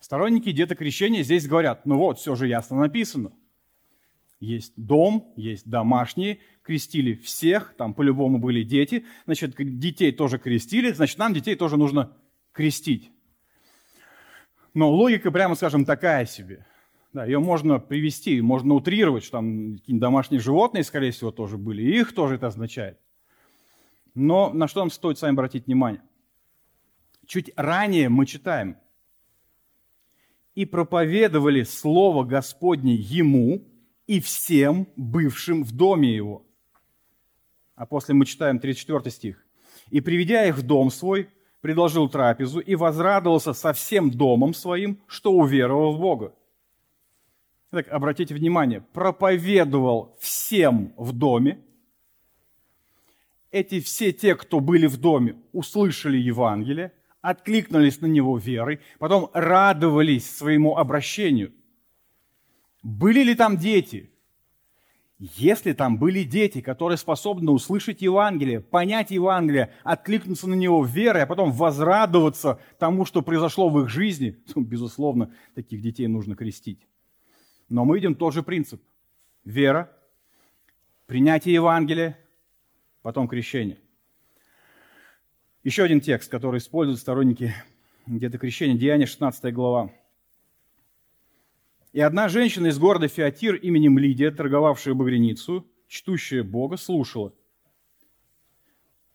Сторонники 0.00 0.50
детокрещения 0.50 1.22
здесь 1.22 1.46
говорят, 1.46 1.84
ну 1.84 1.98
вот, 1.98 2.18
все 2.18 2.34
же 2.36 2.48
ясно 2.48 2.78
написано. 2.78 3.32
Есть 4.40 4.72
дом, 4.76 5.30
есть 5.36 5.68
домашние, 5.68 6.38
крестили 6.68 7.14
всех, 7.14 7.72
там 7.78 7.94
по-любому 7.94 8.38
были 8.38 8.62
дети, 8.62 9.06
значит, 9.24 9.54
детей 9.56 10.12
тоже 10.12 10.38
крестили, 10.38 10.92
значит, 10.92 11.16
нам 11.16 11.32
детей 11.32 11.54
тоже 11.54 11.78
нужно 11.78 12.14
крестить. 12.52 13.10
Но 14.74 14.90
логика, 14.92 15.30
прямо 15.30 15.54
скажем, 15.54 15.86
такая 15.86 16.26
себе. 16.26 16.66
Да, 17.14 17.24
ее 17.24 17.38
можно 17.38 17.78
привести, 17.78 18.42
можно 18.42 18.74
утрировать, 18.74 19.24
что 19.24 19.38
там 19.38 19.78
какие-нибудь 19.78 20.02
домашние 20.02 20.42
животные, 20.42 20.84
скорее 20.84 21.10
всего, 21.10 21.30
тоже 21.30 21.56
были, 21.56 21.80
и 21.80 22.00
их 22.00 22.12
тоже 22.14 22.34
это 22.34 22.48
означает. 22.48 22.98
Но 24.14 24.52
на 24.52 24.68
что 24.68 24.80
нам 24.80 24.90
стоит 24.90 25.16
с 25.16 25.22
вами 25.22 25.32
обратить 25.32 25.68
внимание? 25.68 26.02
Чуть 27.26 27.50
ранее 27.56 28.10
мы 28.10 28.26
читаем. 28.26 28.76
«И 30.54 30.66
проповедовали 30.66 31.62
Слово 31.62 32.24
Господне 32.24 32.94
ему 32.94 33.64
и 34.06 34.20
всем 34.20 34.86
бывшим 34.96 35.64
в 35.64 35.72
доме 35.72 36.14
его». 36.14 36.44
А 37.78 37.86
после 37.86 38.12
мы 38.12 38.26
читаем 38.26 38.58
34 38.58 39.08
стих. 39.12 39.46
«И, 39.90 40.00
приведя 40.00 40.44
их 40.46 40.56
в 40.58 40.62
дом 40.62 40.90
свой, 40.90 41.28
предложил 41.60 42.08
трапезу 42.08 42.58
и 42.58 42.74
возрадовался 42.74 43.52
со 43.52 43.72
всем 43.72 44.10
домом 44.10 44.52
своим, 44.52 45.00
что 45.06 45.32
уверовал 45.32 45.94
в 45.94 46.00
Бога». 46.00 46.34
Так, 47.70 47.86
обратите 47.88 48.34
внимание, 48.34 48.80
проповедовал 48.80 50.16
всем 50.18 50.92
в 50.96 51.12
доме. 51.12 51.60
Эти 53.52 53.78
все 53.80 54.12
те, 54.12 54.34
кто 54.34 54.58
были 54.58 54.88
в 54.88 54.96
доме, 54.96 55.36
услышали 55.52 56.18
Евангелие, 56.18 56.92
откликнулись 57.20 58.00
на 58.00 58.06
него 58.06 58.38
верой, 58.38 58.80
потом 58.98 59.30
радовались 59.34 60.28
своему 60.28 60.76
обращению. 60.76 61.52
Были 62.82 63.22
ли 63.22 63.36
там 63.36 63.56
дети? 63.56 64.10
Если 65.18 65.72
там 65.72 65.98
были 65.98 66.22
дети, 66.22 66.60
которые 66.60 66.96
способны 66.96 67.50
услышать 67.50 68.02
Евангелие, 68.02 68.60
понять 68.60 69.10
Евангелие, 69.10 69.72
откликнуться 69.82 70.48
на 70.48 70.54
него 70.54 70.84
верой, 70.84 71.24
а 71.24 71.26
потом 71.26 71.50
возрадоваться 71.50 72.60
тому, 72.78 73.04
что 73.04 73.22
произошло 73.22 73.68
в 73.68 73.80
их 73.80 73.88
жизни, 73.88 74.30
то, 74.30 74.60
безусловно, 74.60 75.34
таких 75.56 75.82
детей 75.82 76.06
нужно 76.06 76.36
крестить. 76.36 76.86
Но 77.68 77.84
мы 77.84 77.96
видим 77.96 78.14
тот 78.14 78.32
же 78.32 78.44
принцип. 78.44 78.80
Вера, 79.44 79.90
принятие 81.06 81.54
Евангелия, 81.54 82.18
потом 83.02 83.26
крещение. 83.26 83.78
Еще 85.64 85.82
один 85.82 86.00
текст, 86.00 86.30
который 86.30 86.58
используют 86.58 87.00
сторонники 87.00 87.52
где-то 88.06 88.38
крещения, 88.38 88.78
Деяние 88.78 89.06
16 89.06 89.52
глава. 89.52 89.90
И 91.92 92.00
одна 92.00 92.28
женщина 92.28 92.66
из 92.66 92.78
города 92.78 93.08
Феатир 93.08 93.54
именем 93.54 93.98
Лидия, 93.98 94.30
торговавшая 94.30 94.94
багряницу, 94.94 95.66
чтущая 95.86 96.42
Бога, 96.42 96.76
слушала. 96.76 97.32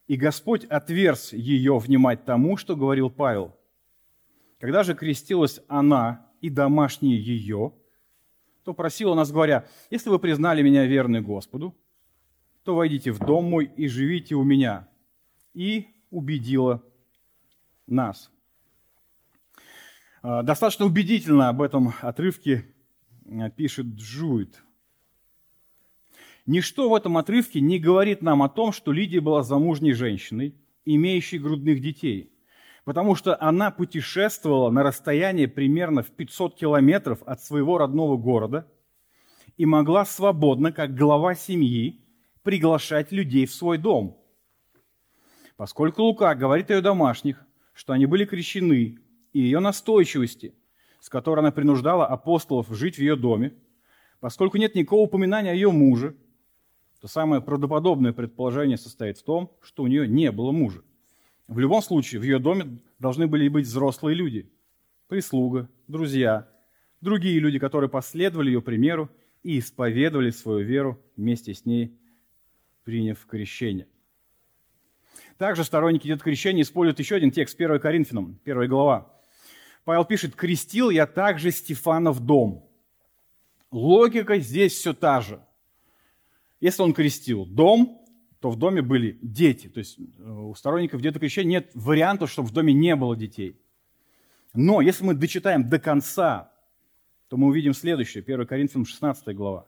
И 0.07 0.15
Господь 0.15 0.65
отверз 0.65 1.33
ее 1.33 1.77
внимать 1.77 2.25
тому, 2.25 2.57
что 2.57 2.75
говорил 2.75 3.09
Павел. 3.09 3.55
Когда 4.59 4.83
же 4.83 4.95
крестилась 4.95 5.61
она 5.67 6.29
и 6.41 6.49
домашние 6.49 7.21
ее, 7.21 7.73
то 8.63 8.73
просила 8.73 9.13
нас, 9.13 9.31
говоря, 9.31 9.67
«Если 9.91 10.09
вы 10.09 10.19
признали 10.19 10.61
меня 10.61 10.85
верной 10.85 11.21
Господу, 11.21 11.75
то 12.63 12.75
войдите 12.75 13.11
в 13.11 13.19
дом 13.19 13.45
мой 13.45 13.65
и 13.65 13.87
живите 13.87 14.35
у 14.35 14.43
меня». 14.43 14.87
И 15.53 15.89
убедила 16.09 16.83
нас. 17.85 18.31
А, 20.25 20.41
достаточно 20.41 20.85
убедительно 20.85 21.49
об 21.49 21.61
этом 21.61 21.93
отрывке 22.01 22.65
а, 23.29 23.49
пишет 23.49 23.87
Джуит. 23.87 24.63
Ничто 26.45 26.89
в 26.89 26.95
этом 26.95 27.17
отрывке 27.17 27.59
не 27.59 27.77
говорит 27.77 28.21
нам 28.21 28.41
о 28.41 28.49
том, 28.49 28.71
что 28.71 28.93
Лидия 28.93 29.19
была 29.19 29.43
замужней 29.43 29.91
женщиной, 29.91 30.55
имеющей 30.85 31.39
грудных 31.39 31.81
детей, 31.81 32.33
потому 32.85 33.15
что 33.15 33.39
она 33.41 33.69
путешествовала 33.69 34.69
на 34.69 34.81
расстояние 34.81 35.49
примерно 35.49 36.03
в 36.03 36.11
500 36.11 36.55
километров 36.55 37.21
от 37.25 37.43
своего 37.43 37.77
родного 37.77 38.15
города 38.15 38.65
и 39.57 39.65
могла 39.65 40.05
свободно, 40.05 40.71
как 40.71 40.95
глава 40.95 41.35
семьи, 41.35 42.01
приглашать 42.43 43.11
людей 43.11 43.45
в 43.45 43.53
свой 43.53 43.77
дом. 43.77 44.17
Поскольку 45.57 46.03
Лука 46.03 46.33
говорит 46.33 46.71
о 46.71 46.75
ее 46.75 46.81
домашних, 46.81 47.45
что 47.73 47.91
они 47.91 48.05
были 48.05 48.23
крещены 48.23 49.02
и 49.33 49.39
ее 49.39 49.59
настойчивости, 49.59 50.53
с 50.99 51.09
которой 51.09 51.39
она 51.39 51.51
принуждала 51.51 52.07
апостолов 52.07 52.69
жить 52.69 52.95
в 52.95 52.99
ее 52.99 53.15
доме, 53.15 53.53
поскольку 54.19 54.57
нет 54.57 54.75
никакого 54.75 55.01
упоминания 55.01 55.51
о 55.51 55.55
ее 55.55 55.71
муже, 55.71 56.15
то 57.01 57.07
самое 57.07 57.41
правдоподобное 57.41 58.13
предположение 58.13 58.77
состоит 58.77 59.17
в 59.17 59.23
том, 59.23 59.51
что 59.61 59.83
у 59.83 59.87
нее 59.87 60.07
не 60.07 60.31
было 60.31 60.51
мужа. 60.51 60.81
В 61.47 61.59
любом 61.59 61.81
случае, 61.81 62.21
в 62.21 62.23
ее 62.23 62.39
доме 62.39 62.79
должны 62.99 63.27
были 63.27 63.49
быть 63.49 63.65
взрослые 63.65 64.15
люди, 64.15 64.49
прислуга, 65.09 65.69
друзья, 65.89 66.47
другие 67.01 67.39
люди, 67.39 67.59
которые 67.59 67.89
последовали 67.89 68.51
ее 68.51 68.61
примеру 68.61 69.09
и 69.43 69.59
исповедовали 69.59 70.29
свою 70.29 70.65
веру 70.65 71.01
вместе 71.17 71.53
с 71.53 71.65
ней, 71.65 71.99
приняв 72.85 73.25
крещение. 73.25 73.87
Также 75.37 75.63
сторонники 75.63 76.07
идет 76.07 76.23
крещения 76.23 76.63
используют 76.63 76.99
еще 76.99 77.15
один 77.15 77.31
текст 77.31 77.59
1 77.59 77.79
Коринфянам, 77.79 78.39
1 78.45 78.69
глава. 78.69 79.12
Павел 79.85 80.05
пишет, 80.05 80.35
крестил 80.35 80.89
я 80.89 81.05
также 81.05 81.51
Стефана 81.51 82.11
в 82.11 82.19
дом. 82.19 82.69
Логика 83.71 84.39
здесь 84.39 84.73
все 84.73 84.93
та 84.93 85.21
же. 85.21 85.41
Если 86.61 86.81
он 86.81 86.93
крестил 86.93 87.45
дом, 87.45 88.05
то 88.39 88.49
в 88.49 88.57
доме 88.57 88.81
были 88.81 89.17
дети. 89.21 89.67
То 89.67 89.79
есть 89.79 89.97
э, 89.99 90.29
у 90.29 90.53
сторонников 90.55 91.01
детокрещения 91.01 91.59
нет 91.59 91.71
варианта, 91.73 92.27
чтобы 92.27 92.49
в 92.49 92.51
доме 92.51 92.73
не 92.73 92.95
было 92.95 93.15
детей. 93.15 93.59
Но 94.53 94.81
если 94.81 95.03
мы 95.03 95.15
дочитаем 95.15 95.67
до 95.67 95.79
конца, 95.79 96.51
то 97.27 97.37
мы 97.37 97.47
увидим 97.47 97.73
следующее, 97.73 98.21
1 98.21 98.45
Коринфянам 98.45 98.85
16 98.85 99.35
глава. 99.35 99.67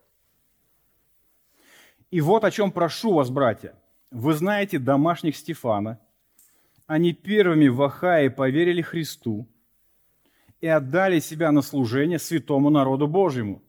«И 2.12 2.22
вот 2.22 2.44
о 2.44 2.52
чем 2.52 2.72
прошу 2.72 3.14
вас, 3.14 3.30
братья. 3.30 3.76
Вы 4.12 4.34
знаете 4.34 4.78
домашних 4.78 5.36
Стефана. 5.36 6.00
Они 6.86 7.14
первыми 7.14 7.68
в 7.68 7.82
Ахае 7.82 8.30
поверили 8.30 8.82
Христу 8.82 9.50
и 10.66 10.68
отдали 10.68 11.20
себя 11.20 11.52
на 11.52 11.62
служение 11.62 12.18
святому 12.18 12.72
народу 12.72 13.06
Божьему. 13.08 13.62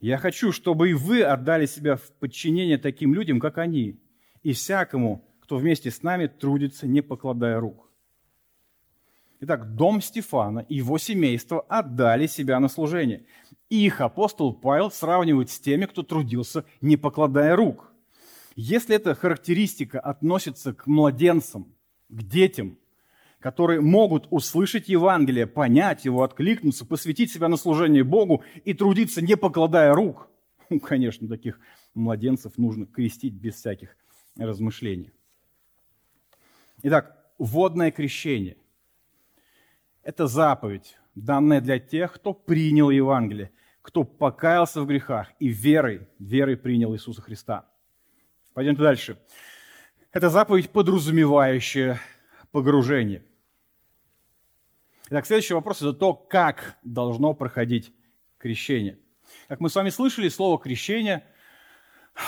Я 0.00 0.18
хочу, 0.18 0.52
чтобы 0.52 0.90
и 0.90 0.92
вы 0.92 1.22
отдали 1.22 1.64
себя 1.64 1.96
в 1.96 2.12
подчинение 2.20 2.76
таким 2.76 3.14
людям, 3.14 3.40
как 3.40 3.56
они, 3.56 3.98
и 4.42 4.52
всякому, 4.52 5.26
кто 5.40 5.56
вместе 5.56 5.90
с 5.90 6.02
нами 6.02 6.26
трудится, 6.26 6.86
не 6.86 7.00
покладая 7.00 7.58
рук. 7.58 7.90
Итак, 9.40 9.76
дом 9.76 10.02
Стефана 10.02 10.58
и 10.68 10.74
его 10.74 10.98
семейство 10.98 11.62
отдали 11.62 12.26
себя 12.26 12.60
на 12.60 12.68
служение. 12.68 13.24
И 13.70 13.86
их 13.86 14.02
апостол 14.02 14.52
Павел 14.52 14.90
сравнивает 14.90 15.48
с 15.48 15.58
теми, 15.58 15.86
кто 15.86 16.02
трудился, 16.02 16.66
не 16.82 16.98
покладая 16.98 17.56
рук. 17.56 17.90
Если 18.56 18.94
эта 18.94 19.14
характеристика 19.14 20.00
относится 20.00 20.74
к 20.74 20.86
младенцам, 20.86 21.74
к 22.10 22.22
детям, 22.24 22.76
которые 23.44 23.82
могут 23.82 24.26
услышать 24.30 24.88
Евангелие, 24.88 25.46
понять 25.46 26.06
его, 26.06 26.22
откликнуться, 26.22 26.86
посвятить 26.86 27.30
себя 27.30 27.48
на 27.48 27.58
служение 27.58 28.02
Богу 28.02 28.42
и 28.64 28.72
трудиться, 28.72 29.20
не 29.20 29.36
покладая 29.36 29.94
рук, 29.94 30.30
ну, 30.70 30.80
конечно, 30.80 31.28
таких 31.28 31.60
младенцев 31.92 32.56
нужно 32.56 32.86
крестить 32.86 33.34
без 33.34 33.56
всяких 33.56 33.98
размышления. 34.38 35.12
Итак, 36.84 37.22
водное 37.36 37.90
крещение– 37.90 38.56
это 40.02 40.26
заповедь, 40.26 40.96
данная 41.14 41.60
для 41.60 41.78
тех, 41.78 42.14
кто 42.14 42.32
принял 42.32 42.88
Евангелие, 42.88 43.52
кто 43.82 44.04
покаялся 44.04 44.80
в 44.80 44.86
грехах 44.86 45.34
и 45.38 45.48
верой, 45.48 46.08
верой 46.18 46.56
принял 46.56 46.94
Иисуса 46.94 47.20
Христа. 47.20 47.68
Пойдемте 48.54 48.80
дальше. 48.80 49.18
Это 50.12 50.30
заповедь, 50.30 50.70
подразумевающая 50.70 52.00
погружение. 52.50 53.22
Итак, 55.14 55.26
следующий 55.26 55.54
вопрос– 55.54 55.76
это 55.80 55.92
то, 55.92 56.12
как 56.12 56.76
должно 56.82 57.34
проходить 57.34 57.92
крещение. 58.36 58.98
Как 59.46 59.60
мы 59.60 59.68
с 59.70 59.74
вами 59.76 59.90
слышали, 59.90 60.28
слово 60.28 60.58
«крещение» 60.58 61.24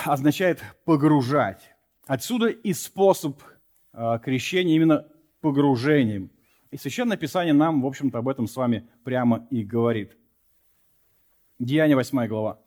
означает 0.05 0.63
«погружать». 0.85 1.75
Отсюда 2.05 2.47
и 2.47 2.71
способ 2.71 3.43
э, 3.91 4.19
крещения 4.23 4.77
именно 4.77 5.05
погружением. 5.41 6.31
И 6.71 6.77
Священное 6.77 7.17
Писание 7.17 7.53
нам, 7.53 7.81
в 7.81 7.85
общем-то, 7.85 8.19
об 8.19 8.29
этом 8.29 8.47
с 8.47 8.55
вами 8.55 8.87
прямо 9.03 9.45
и 9.51 9.65
говорит. 9.65 10.15
Деяние 11.59 11.97
8 11.97 12.25
глава. 12.27 12.61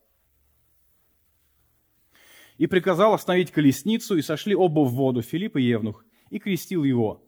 «И 2.58 2.66
приказал 2.66 3.14
остановить 3.14 3.52
колесницу, 3.52 4.18
и 4.18 4.20
сошли 4.20 4.54
оба 4.54 4.80
в 4.80 4.92
воду, 4.92 5.22
Филипп 5.22 5.56
и 5.56 5.62
Евнух, 5.62 6.04
и 6.28 6.38
крестил 6.38 6.84
его, 6.84 7.26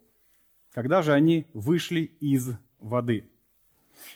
когда 0.72 1.00
же 1.00 1.14
они 1.14 1.46
вышли 1.54 2.00
из 2.20 2.50
воды». 2.82 3.30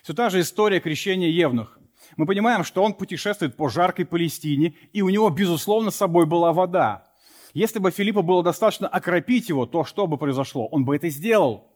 Все 0.03 0.15
та 0.15 0.31
же 0.31 0.41
история 0.41 0.81
крещения 0.81 1.29
Евнуха. 1.29 1.81
Мы 2.17 2.27
понимаем, 2.27 2.65
что 2.65 2.83
он 2.83 2.95
путешествует 2.95 3.57
по 3.57 3.69
жаркой 3.69 4.07
Палестине, 4.07 4.75
и 4.93 5.03
у 5.03 5.09
него, 5.09 5.29
безусловно, 5.31 5.91
с 5.91 5.97
собой 5.97 6.27
была 6.27 6.53
вода. 6.53 7.07
Если 7.53 7.79
бы 7.79 7.91
Филиппу 7.91 8.23
было 8.23 8.43
достаточно 8.43 8.87
окропить 8.87 9.49
его, 9.49 9.67
то 9.67 9.85
что 9.85 10.07
бы 10.07 10.19
произошло? 10.19 10.67
Он 10.69 10.85
бы 10.85 10.95
это 10.95 11.09
сделал. 11.09 11.73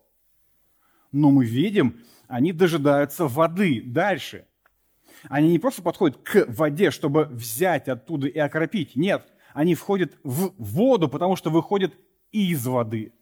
Но 1.11 1.31
мы 1.31 1.44
видим, 1.44 2.00
они 2.29 2.53
дожидаются 2.53 3.26
воды 3.26 3.83
дальше. 3.85 4.46
Они 5.29 5.50
не 5.50 5.59
просто 5.59 5.83
подходят 5.83 6.18
к 6.18 6.46
воде, 6.48 6.90
чтобы 6.90 7.24
взять 7.24 7.88
оттуда 7.88 8.26
и 8.29 8.38
окропить. 8.38 8.94
Нет, 8.94 9.26
они 9.53 9.74
входят 9.74 10.16
в 10.22 10.53
воду, 10.59 11.09
потому 11.09 11.37
что 11.37 11.50
выходят 11.50 11.94
из 12.31 12.66
воды, 12.66 13.12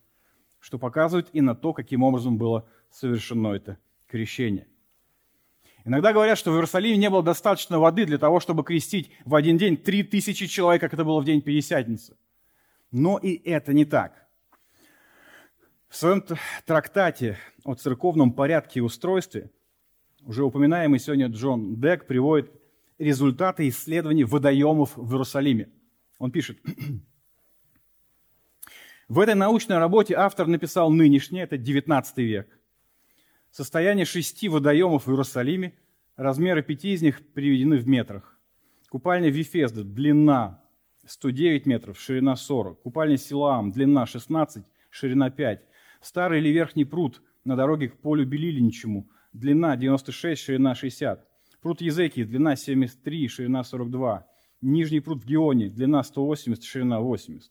что 0.60 0.78
показывает 0.78 1.28
и 1.32 1.40
на 1.40 1.54
то, 1.54 1.72
каким 1.72 2.02
образом 2.02 2.38
было 2.38 2.68
совершено 2.90 3.54
это 3.54 3.78
крещение. 4.06 4.66
Иногда 5.84 6.12
говорят, 6.12 6.36
что 6.36 6.50
в 6.50 6.54
Иерусалиме 6.54 6.96
не 6.96 7.08
было 7.08 7.22
достаточно 7.22 7.78
воды 7.78 8.04
для 8.04 8.18
того, 8.18 8.40
чтобы 8.40 8.62
крестить 8.62 9.10
в 9.24 9.34
один 9.34 9.56
день 9.56 9.76
три 9.76 10.02
тысячи 10.02 10.46
человек, 10.46 10.82
как 10.82 10.92
это 10.92 11.04
было 11.04 11.20
в 11.20 11.24
день 11.24 11.40
Пятидесятницы. 11.40 12.16
Но 12.90 13.18
и 13.18 13.36
это 13.48 13.72
не 13.72 13.84
так. 13.84 14.26
В 15.88 15.96
своем 15.96 16.22
трактате 16.66 17.38
о 17.64 17.74
церковном 17.74 18.32
порядке 18.32 18.80
и 18.80 18.82
устройстве 18.82 19.50
уже 20.22 20.44
упоминаемый 20.44 20.98
сегодня 20.98 21.28
Джон 21.28 21.80
Дек 21.80 22.06
приводит 22.06 22.52
результаты 22.98 23.68
исследований 23.68 24.24
водоемов 24.24 24.96
в 24.96 25.10
Иерусалиме. 25.10 25.70
Он 26.18 26.30
пишет, 26.30 26.58
в 29.08 29.20
этой 29.20 29.34
научной 29.34 29.78
работе 29.78 30.14
автор 30.14 30.46
написал 30.46 30.90
нынешнее, 30.90 31.44
это 31.44 31.56
19 31.56 32.18
век, 32.18 32.57
состояние 33.50 34.04
шести 34.04 34.48
водоемов 34.48 35.06
в 35.06 35.10
Иерусалиме, 35.10 35.74
размеры 36.16 36.62
пяти 36.62 36.92
из 36.92 37.02
них 37.02 37.26
приведены 37.32 37.78
в 37.78 37.88
метрах. 37.88 38.38
Купальня 38.88 39.30
Вифезда, 39.30 39.84
длина 39.84 40.62
109 41.06 41.66
метров, 41.66 42.00
ширина 42.00 42.36
40. 42.36 42.82
Купальня 42.82 43.16
Силаам, 43.16 43.72
длина 43.72 44.06
16, 44.06 44.64
ширина 44.90 45.30
5. 45.30 45.62
Старый 46.00 46.40
или 46.40 46.48
верхний 46.48 46.84
пруд 46.84 47.22
на 47.44 47.56
дороге 47.56 47.88
к 47.88 47.98
полю 47.98 48.26
Белилинчему, 48.26 49.08
длина 49.32 49.76
96, 49.76 50.40
ширина 50.40 50.74
60. 50.74 51.26
Пруд 51.60 51.80
Езекии, 51.80 52.24
длина 52.24 52.56
73, 52.56 53.28
ширина 53.28 53.64
42. 53.64 54.26
Нижний 54.60 55.00
пруд 55.00 55.22
в 55.22 55.26
Геоне, 55.26 55.68
длина 55.68 56.02
180, 56.02 56.62
ширина 56.64 57.00
80. 57.00 57.50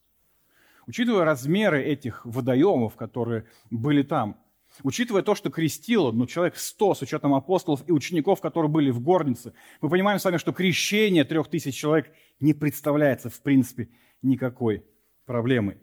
Учитывая 0.88 1.26
размеры 1.26 1.84
этих 1.84 2.26
водоемов, 2.26 2.96
которые 2.96 3.46
были 3.70 4.04
там, 4.04 4.38
Учитывая 4.84 5.22
то, 5.22 5.36
что 5.36 5.50
крестило 5.50 6.12
ну, 6.12 6.28
человек 6.28 6.56
100 6.58 6.96
с 6.96 7.02
учетом 7.02 7.34
апостолов 7.34 7.84
и 7.88 7.92
учеников, 7.92 8.42
которые 8.42 8.70
были 8.70 8.92
в 8.92 9.00
горнице, 9.00 9.54
мы 9.82 9.90
понимаем 9.90 10.20
с 10.20 10.26
вами, 10.26 10.38
что 10.38 10.54
крещение 10.54 11.24
трех 11.24 11.48
тысяч 11.50 11.76
человек 11.76 12.12
не 12.40 12.54
представляется, 12.54 13.30
в 13.30 13.42
принципе, 13.42 13.90
никакой 14.22 14.86
проблемой. 15.26 15.78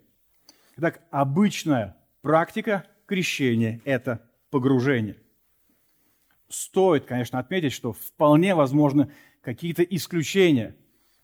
Итак, 0.77 1.01
обычная 1.11 1.97
практика 2.21 2.85
крещения– 3.05 3.81
это 3.85 4.29
погружение. 4.49 5.17
Стоит, 6.47 7.05
конечно, 7.05 7.39
отметить, 7.39 7.73
что 7.73 7.93
вполне 7.93 8.55
возможны 8.55 9.11
какие-то 9.41 9.83
исключения, 9.83 10.75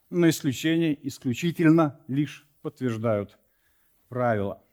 но 0.10 0.28
исключения 0.30 0.98
исключительно 1.08 2.00
лишь 2.08 2.48
подтверждают 2.62 3.38
правила– 4.10 4.64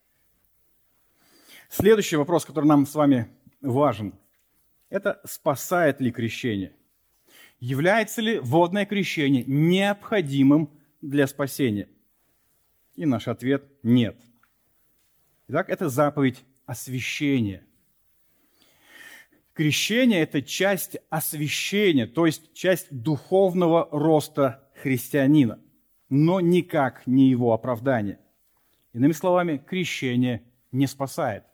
Следующий 1.69 2.17
вопрос, 2.17 2.47
который 2.47 2.65
нам 2.65 2.87
с 2.87 2.95
вами 2.95 3.29
важен, 3.61 4.15
это 4.89 5.21
спасает 5.25 6.01
ли 6.01 6.11
крещение? 6.11 6.75
Является 7.61 8.23
ли 8.23 8.39
водное 8.39 8.87
крещение 8.87 9.45
необходимым 9.47 10.71
для 11.03 11.27
спасения? 11.27 11.89
И 12.95 13.05
наш 13.05 13.29
ответ– 13.29 13.65
нет. 13.83 14.17
Итак, 15.49 15.69
это 15.69 15.89
заповедь 15.89 16.45
освящения. 16.67 17.65
Крещение– 19.53 20.21
это 20.23 20.41
часть 20.41 20.97
освящения, 21.11 22.07
то 22.07 22.27
есть 22.27 22.55
часть 22.55 22.87
духовного 22.91 23.89
роста 23.91 24.69
христианина, 24.83 25.61
но 26.09 26.41
никак 26.41 27.07
не 27.07 27.29
его 27.29 27.53
оправдание. 27.53 28.21
Иными 28.95 29.13
словами, 29.13 29.59
крещение 29.59 30.45
не 30.73 30.87
спасает. 30.87 31.45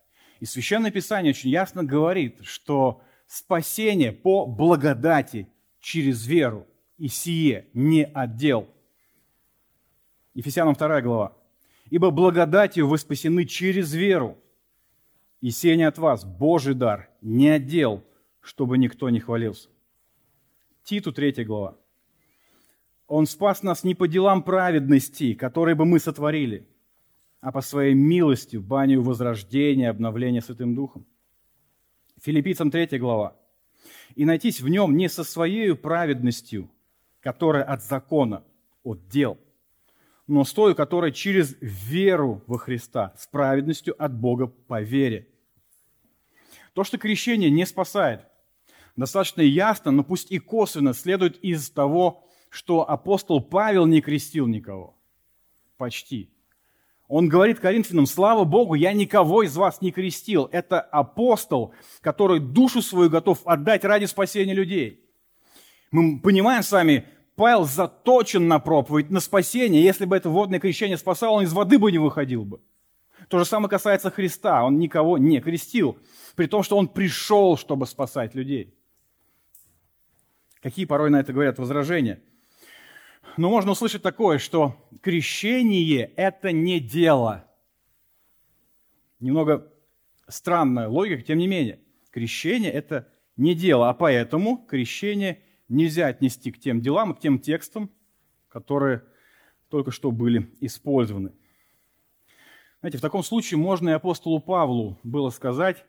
И 0.45 0.47
Священное 0.47 0.91
Писание 0.91 1.31
очень 1.31 1.49
ясно 1.49 1.83
говорит, 1.85 2.41
что 2.43 3.01
спасение 3.27 4.13
по 4.13 4.45
благодати 4.45 5.49
через 5.81 6.27
веру, 6.27 6.67
и 6.99 7.09
сие 7.09 7.71
не 7.73 8.05
отдел. 8.05 8.69
Ефесянам 10.35 10.75
2 10.75 11.01
глава. 11.01 11.35
«Ибо 11.89 12.11
благодатью 12.11 12.89
вы 12.89 12.99
спасены 12.99 13.47
через 13.47 13.95
веру, 13.95 14.37
и 15.41 15.49
сие 15.49 15.79
не 15.79 15.85
от 15.85 15.97
вас, 15.97 16.27
Божий 16.27 16.75
дар, 16.75 17.09
не 17.23 17.49
отдел, 17.49 18.05
чтобы 18.43 18.77
никто 18.77 19.09
не 19.09 19.21
хвалился». 19.21 19.71
Титу 20.83 21.11
3 21.11 21.43
глава. 21.45 21.79
«Он 23.07 23.27
спас 23.27 23.63
нас 23.63 23.83
не 23.83 23.95
по 23.95 24.07
делам 24.07 24.43
праведности, 24.43 25.33
которые 25.33 25.75
бы 25.75 25.87
мы 25.87 25.99
сотворили, 25.99 26.69
а 27.45 27.53
по 27.53 27.61
своей 27.61 27.93
милости 27.93 28.57
в 28.57 28.65
баню 28.65 29.03
возрождения, 29.03 29.91
обновления 29.91 30.41
Святым 30.41 30.75
Духом. 30.75 31.07
Филиппийцам 32.23 32.71
3 32.71 32.99
глава. 32.99 33.37
«И 34.15 34.25
найтись 34.25 34.63
в 34.63 34.69
нем 34.69 34.97
не 34.97 35.11
со 35.11 35.25
своей 35.25 35.75
праведностью, 35.75 36.71
которая 37.21 37.63
от 37.63 37.83
закона, 37.83 38.45
от 38.83 39.09
дел, 39.09 39.39
но 40.27 40.45
с 40.45 40.55
той, 40.55 40.75
которая 40.75 41.11
через 41.11 41.55
веру 41.61 42.43
во 42.47 42.57
Христа, 42.57 43.13
с 43.19 43.27
праведностью 43.27 43.95
от 44.03 44.19
Бога 44.19 44.47
по 44.47 44.81
вере». 44.81 45.29
То, 46.73 46.83
что 46.83 46.97
крещение 46.97 47.51
не 47.51 47.67
спасает, 47.67 48.27
достаточно 48.97 49.43
ясно, 49.43 49.91
но 49.91 50.03
пусть 50.03 50.33
и 50.33 50.39
косвенно 50.39 50.95
следует 50.95 51.37
из 51.45 51.69
того, 51.69 52.27
что 52.49 52.89
апостол 52.89 53.43
Павел 53.43 53.85
не 53.85 54.01
крестил 54.01 54.47
никого. 54.47 54.97
Почти. 55.77 56.34
Он 57.09 57.29
говорит 57.29 57.61
Коринфянам, 57.61 58.07
слава 58.07 58.45
Богу, 58.45 58.75
я 58.75 58.93
никого 58.93 59.43
из 59.43 59.57
вас 59.57 59.83
не 59.83 59.93
крестил. 59.93 60.49
Это 60.51 60.81
апостол, 60.81 61.75
который 62.01 62.41
душу 62.41 62.81
свою 62.81 63.11
готов 63.11 63.47
отдать 63.47 63.85
ради 63.85 64.07
спасения 64.07 64.55
людей. 64.55 65.05
Мы 65.91 66.19
понимаем 66.19 66.63
с 66.63 66.73
вами, 66.73 67.05
Павел 67.37 67.65
заточен 67.65 68.49
на 68.49 68.59
проповедь, 68.59 69.11
на 69.11 69.21
спасение. 69.21 69.83
Если 69.83 70.07
бы 70.07 70.17
это 70.17 70.31
водное 70.31 70.61
крещение 70.61 70.97
спасало, 70.97 71.37
он 71.37 71.45
из 71.45 71.53
воды 71.53 71.79
бы 71.79 71.93
не 71.93 71.99
выходил 71.99 72.45
бы. 72.45 72.61
То 73.29 73.39
же 73.39 73.45
самое 73.45 73.69
касается 73.69 74.11
Христа. 74.11 74.65
Он 74.65 74.79
никого 74.79 75.19
не 75.19 75.41
крестил, 75.41 75.99
при 76.37 76.47
том, 76.47 76.63
что 76.63 76.77
он 76.77 76.89
пришел, 76.89 77.57
чтобы 77.57 77.87
спасать 77.87 78.35
людей. 78.35 78.75
Какие 80.63 80.87
порой 80.87 81.11
на 81.11 81.21
это 81.21 81.33
говорят 81.33 81.59
возражения? 81.59 82.23
Но 83.37 83.51
можно 83.51 83.73
услышать 83.73 84.03
такое, 84.03 84.39
что 84.39 84.77
крещение– 85.03 86.13
это 86.17 86.53
не 86.53 86.79
дело. 86.79 87.45
Немного 89.19 89.73
странная 90.29 90.89
логика, 90.89 91.23
тем 91.23 91.39
не 91.39 91.49
менее. 91.49 91.81
Крещение– 92.11 92.71
это 92.73 93.09
не 93.37 93.55
дело, 93.55 93.89
а 93.89 93.95
поэтому 93.95 94.65
крещение 94.69 95.43
нельзя 95.69 96.07
отнести 96.07 96.53
к 96.53 96.61
тем 96.61 96.81
делам 96.81 97.15
к 97.15 97.21
тем 97.21 97.41
текстам, 97.41 97.91
которые 98.49 99.03
только 99.69 99.91
что 99.91 100.13
были 100.13 100.55
использованы. 100.61 101.33
Знаете, 102.81 102.99
в 102.99 103.01
таком 103.01 103.25
случае 103.25 103.59
можно 103.59 103.89
и 103.89 103.93
апостолу 103.93 104.39
Павлу 104.41 105.01
было 105.03 105.31
сказать 105.31 105.85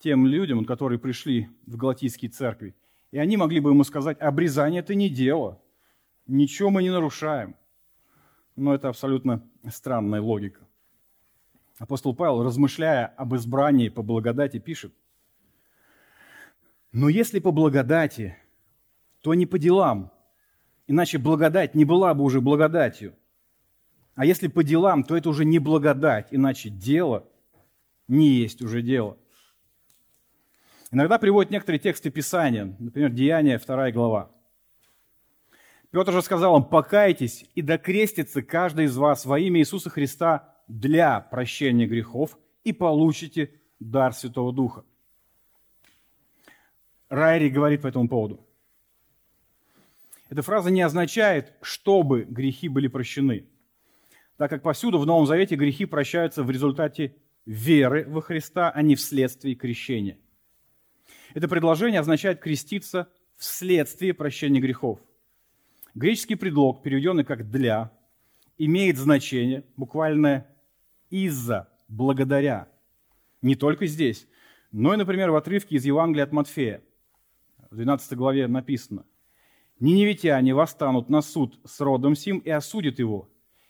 тем 0.00 0.26
людям, 0.26 0.64
которые 0.64 0.98
пришли 0.98 1.48
в 1.66 1.76
Галатийские 1.76 2.30
церкви, 2.30 2.74
и 3.12 3.18
они 3.18 3.36
могли 3.36 3.60
бы 3.60 3.70
ему 3.70 3.84
сказать, 3.84 4.20
обрезание– 4.20 4.80
это 4.80 4.94
не 4.94 5.08
дело, 5.08 5.62
ничего 6.30 6.70
мы 6.70 6.82
не 6.82 6.90
нарушаем. 6.90 7.56
Но 8.56 8.74
это 8.74 8.88
абсолютно 8.88 9.42
странная 9.68 10.20
логика. 10.20 10.66
Апостол 11.78 12.14
Павел, 12.14 12.42
размышляя 12.42 13.06
об 13.06 13.34
избрании 13.34 13.88
по 13.88 14.02
благодати, 14.02 14.58
пишет, 14.58 14.92
«Но 16.92 17.08
если 17.08 17.38
по 17.38 17.52
благодати, 17.52 18.36
то 19.22 19.34
не 19.34 19.46
по 19.46 19.58
делам, 19.58 20.12
иначе 20.86 21.18
благодать 21.18 21.74
не 21.74 21.84
была 21.84 22.14
бы 22.14 22.24
уже 22.24 22.40
благодатью. 22.40 23.14
А 24.14 24.26
если 24.26 24.48
по 24.48 24.62
делам, 24.62 25.04
то 25.04 25.16
это 25.16 25.28
уже 25.30 25.44
не 25.44 25.58
благодать, 25.58 26.28
иначе 26.30 26.68
дело 26.68 27.26
не 28.08 28.28
есть 28.28 28.60
уже 28.60 28.82
дело». 28.82 29.16
Иногда 30.90 31.18
приводят 31.18 31.52
некоторые 31.52 31.78
тексты 31.78 32.10
Писания, 32.10 32.76
например, 32.80 33.10
Деяния, 33.10 33.58
2 33.58 33.92
глава. 33.92 34.32
Петр 35.90 36.12
же 36.12 36.22
сказал 36.22 36.56
им, 36.56 36.64
покайтесь 36.64 37.46
и 37.54 37.62
докрестится 37.62 38.42
каждый 38.42 38.84
из 38.84 38.96
вас 38.96 39.24
во 39.24 39.38
имя 39.40 39.60
Иисуса 39.60 39.90
Христа 39.90 40.56
для 40.68 41.20
прощения 41.20 41.86
грехов 41.86 42.38
и 42.62 42.72
получите 42.72 43.60
дар 43.80 44.12
Святого 44.12 44.52
Духа. 44.52 44.84
Райри 47.08 47.50
говорит 47.50 47.82
по 47.82 47.88
этому 47.88 48.08
поводу. 48.08 48.46
Эта 50.28 50.42
фраза 50.42 50.70
не 50.70 50.80
означает, 50.80 51.54
чтобы 51.60 52.22
грехи 52.22 52.68
были 52.68 52.86
прощены, 52.86 53.48
так 54.36 54.48
как 54.48 54.62
повсюду 54.62 55.00
в 55.00 55.06
Новом 55.06 55.26
Завете 55.26 55.56
грехи 55.56 55.86
прощаются 55.86 56.44
в 56.44 56.50
результате 56.52 57.16
веры 57.46 58.04
во 58.06 58.22
Христа, 58.22 58.70
а 58.70 58.80
не 58.82 58.94
вследствие 58.94 59.56
крещения. 59.56 60.18
Это 61.34 61.48
предложение 61.48 61.98
означает 61.98 62.38
креститься 62.38 63.08
вследствие 63.36 64.14
прощения 64.14 64.60
грехов. 64.60 65.00
Греческий 65.94 66.36
предлог, 66.36 66.82
переведенный 66.82 67.24
как 67.24 67.50
«для», 67.50 67.90
имеет 68.58 68.96
значение 68.96 69.64
буквально 69.76 70.46
«из-за», 71.10 71.68
«благодаря». 71.88 72.68
Не 73.42 73.56
только 73.56 73.86
здесь, 73.86 74.28
но 74.70 74.94
и, 74.94 74.96
например, 74.96 75.30
в 75.30 75.36
отрывке 75.36 75.76
из 75.76 75.84
Евангелия 75.84 76.24
от 76.24 76.32
Матфея. 76.32 76.82
В 77.70 77.74
12 77.74 78.16
главе 78.16 78.46
написано 78.46 79.04
«Ниневитяне 79.80 80.54
восстанут 80.54 81.08
на 81.08 81.22
суд 81.22 81.58
с 81.64 81.80
родом 81.80 82.14
сим 82.14 82.38
и 82.38 82.50
осудят 82.50 82.98
его, 82.98 83.28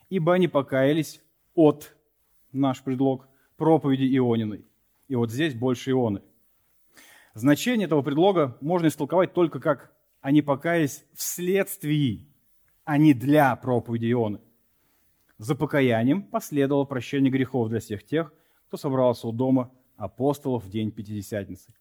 ибо 0.08 0.34
они 0.34 0.48
покаялись 0.48 1.22
от, 1.54 1.96
наш 2.52 2.82
предлог, 2.82 3.28
проповеди 3.56 4.04
Иониной». 4.16 4.66
И 5.08 5.14
вот 5.14 5.30
здесь 5.30 5.54
больше 5.54 5.92
Ионы. 5.92 6.22
Значение 7.34 7.86
этого 7.86 8.02
предлога 8.02 8.58
можно 8.60 8.88
истолковать 8.88 9.32
только 9.32 9.60
как 9.60 9.92
они 10.20 10.42
покаялись 10.42 11.04
вследствие, 11.14 12.26
а 12.84 12.98
не 12.98 13.14
для 13.14 13.54
проповеди 13.56 14.12
Ионы. 14.12 14.40
За 15.38 15.54
покаянием 15.54 16.22
последовало 16.22 16.84
прощение 16.84 17.30
грехов 17.30 17.68
для 17.68 17.80
всех 17.80 18.04
тех, 18.04 18.32
кто 18.68 18.76
собрался 18.76 19.26
у 19.28 19.32
дома 19.32 19.72
апостолов 19.96 20.64
в 20.64 20.70
день 20.70 20.90
Пятидесятницы. 20.90 21.72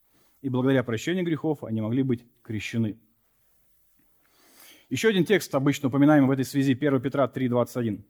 И 0.41 0.49
благодаря 0.49 0.83
прощению 0.83 1.25
грехов 1.25 1.63
они 1.63 1.81
могли 1.81 2.03
быть 2.03 2.25
крещены. 2.41 2.97
Еще 4.89 5.09
один 5.09 5.25
текст, 5.25 5.53
обычно 5.53 5.89
упоминаемый 5.89 6.29
в 6.29 6.31
этой 6.31 6.45
связи, 6.45 6.73
1 6.73 7.01
Петра 7.01 7.27
3,21. 7.27 8.01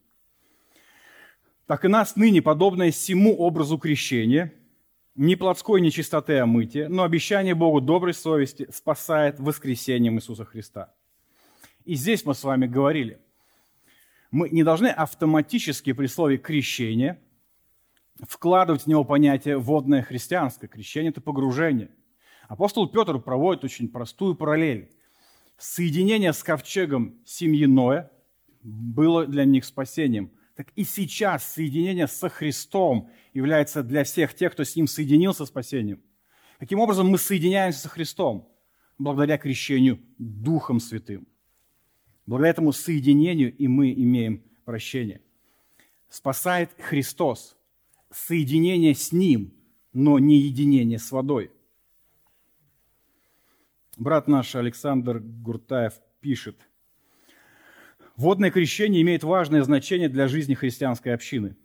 «Так 1.65 1.85
и 1.85 1.87
нас 1.87 2.15
ныне, 2.15 2.41
подобное 2.41 2.91
всему 2.91 3.35
образу 3.35 3.77
крещения, 3.77 4.53
ни 5.19 5.35
плотской 5.35 5.81
нечистоты 5.81 6.37
о 6.37 6.45
мытье, 6.45 6.87
но 6.87 7.03
обещание 7.03 7.53
Богу 7.53 7.81
доброй 7.81 8.13
совести 8.13 8.69
спасает 8.71 9.37
воскресением 9.37 10.15
Иисуса 10.15 10.45
Христа. 10.45 10.93
И 11.83 11.95
здесь 11.95 12.23
мы 12.23 12.33
с 12.33 12.41
вами 12.41 12.67
говорили, 12.67 13.19
мы 14.31 14.47
не 14.49 14.63
должны 14.63 14.87
автоматически 14.87 15.91
при 15.91 16.07
слове 16.07 16.37
«крещение» 16.37 17.19
вкладывать 18.29 18.83
в 18.83 18.87
него 18.87 19.03
понятие 19.03 19.57
«водное 19.57 20.03
христианское». 20.03 20.69
Крещение– 20.69 21.09
это 21.11 21.19
погружение. 21.19 21.89
Апостол 22.47 22.87
Петр 22.87 23.19
проводит 23.19 23.65
очень 23.65 23.89
простую 23.89 24.35
параллель. 24.35 24.89
Соединение 25.57 26.31
с 26.31 26.41
ковчегом 26.41 27.19
семьи 27.25 27.65
Ноя 27.65 28.09
было 28.63 29.27
для 29.27 29.43
них 29.43 29.65
спасением– 29.65 30.31
так 30.59 30.73
и 30.75 30.83
сейчас 30.83 31.53
соединение 31.53 32.05
со 32.05 32.27
Христом 32.27 33.09
является 33.33 33.81
для 33.81 34.03
всех 34.03 34.33
тех, 34.33 34.51
кто 34.51 34.65
с 34.65 34.75
Ним 34.75 34.87
соединился 34.87 35.45
спасением. 35.45 36.03
Каким 36.59 36.81
образом 36.81 37.07
мы 37.07 37.17
соединяемся 37.17 37.79
со 37.79 37.87
Христом? 37.87 38.51
Благодаря 38.97 39.37
крещению 39.37 40.01
Духом 40.17 40.81
Святым. 40.81 41.29
Благодаря 42.25 42.49
этому 42.49 42.73
соединению 42.73 43.55
и 43.55 43.69
мы 43.69 43.93
имеем 43.93 44.43
прощение. 44.65 45.21
Спасает 46.09 46.71
Христос. 46.77 47.55
Соединение 48.11 48.95
с 48.95 49.13
Ним, 49.13 49.53
но 49.93 50.19
не 50.19 50.39
единение 50.39 50.99
с 50.99 51.09
водой. 51.13 51.51
Брат 53.95 54.27
наш 54.27 54.55
Александр 54.55 55.19
Гуртаев 55.19 55.93
пишет– 56.19 56.59
Водное 58.19 58.51
крещение 58.51 59.01
имеет 59.01 59.23
важное 59.23 59.63
значение 59.63 60.09
для 60.09 60.27
жизни 60.27 60.53
христианской 60.53 61.13
общины. 61.13 61.55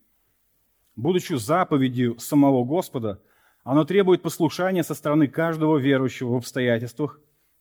Будучи 0.94 1.32
заповедью 1.32 2.16
самого 2.20 2.64
Господа, 2.64 3.20
оно 3.64 3.84
требует 3.84 4.22
послушания 4.22 4.84
со 4.84 4.94
стороны 4.94 5.26
каждого 5.26 5.78
верующего 5.78 6.28
в 6.28 6.36
обстоятельствах, 6.36 7.18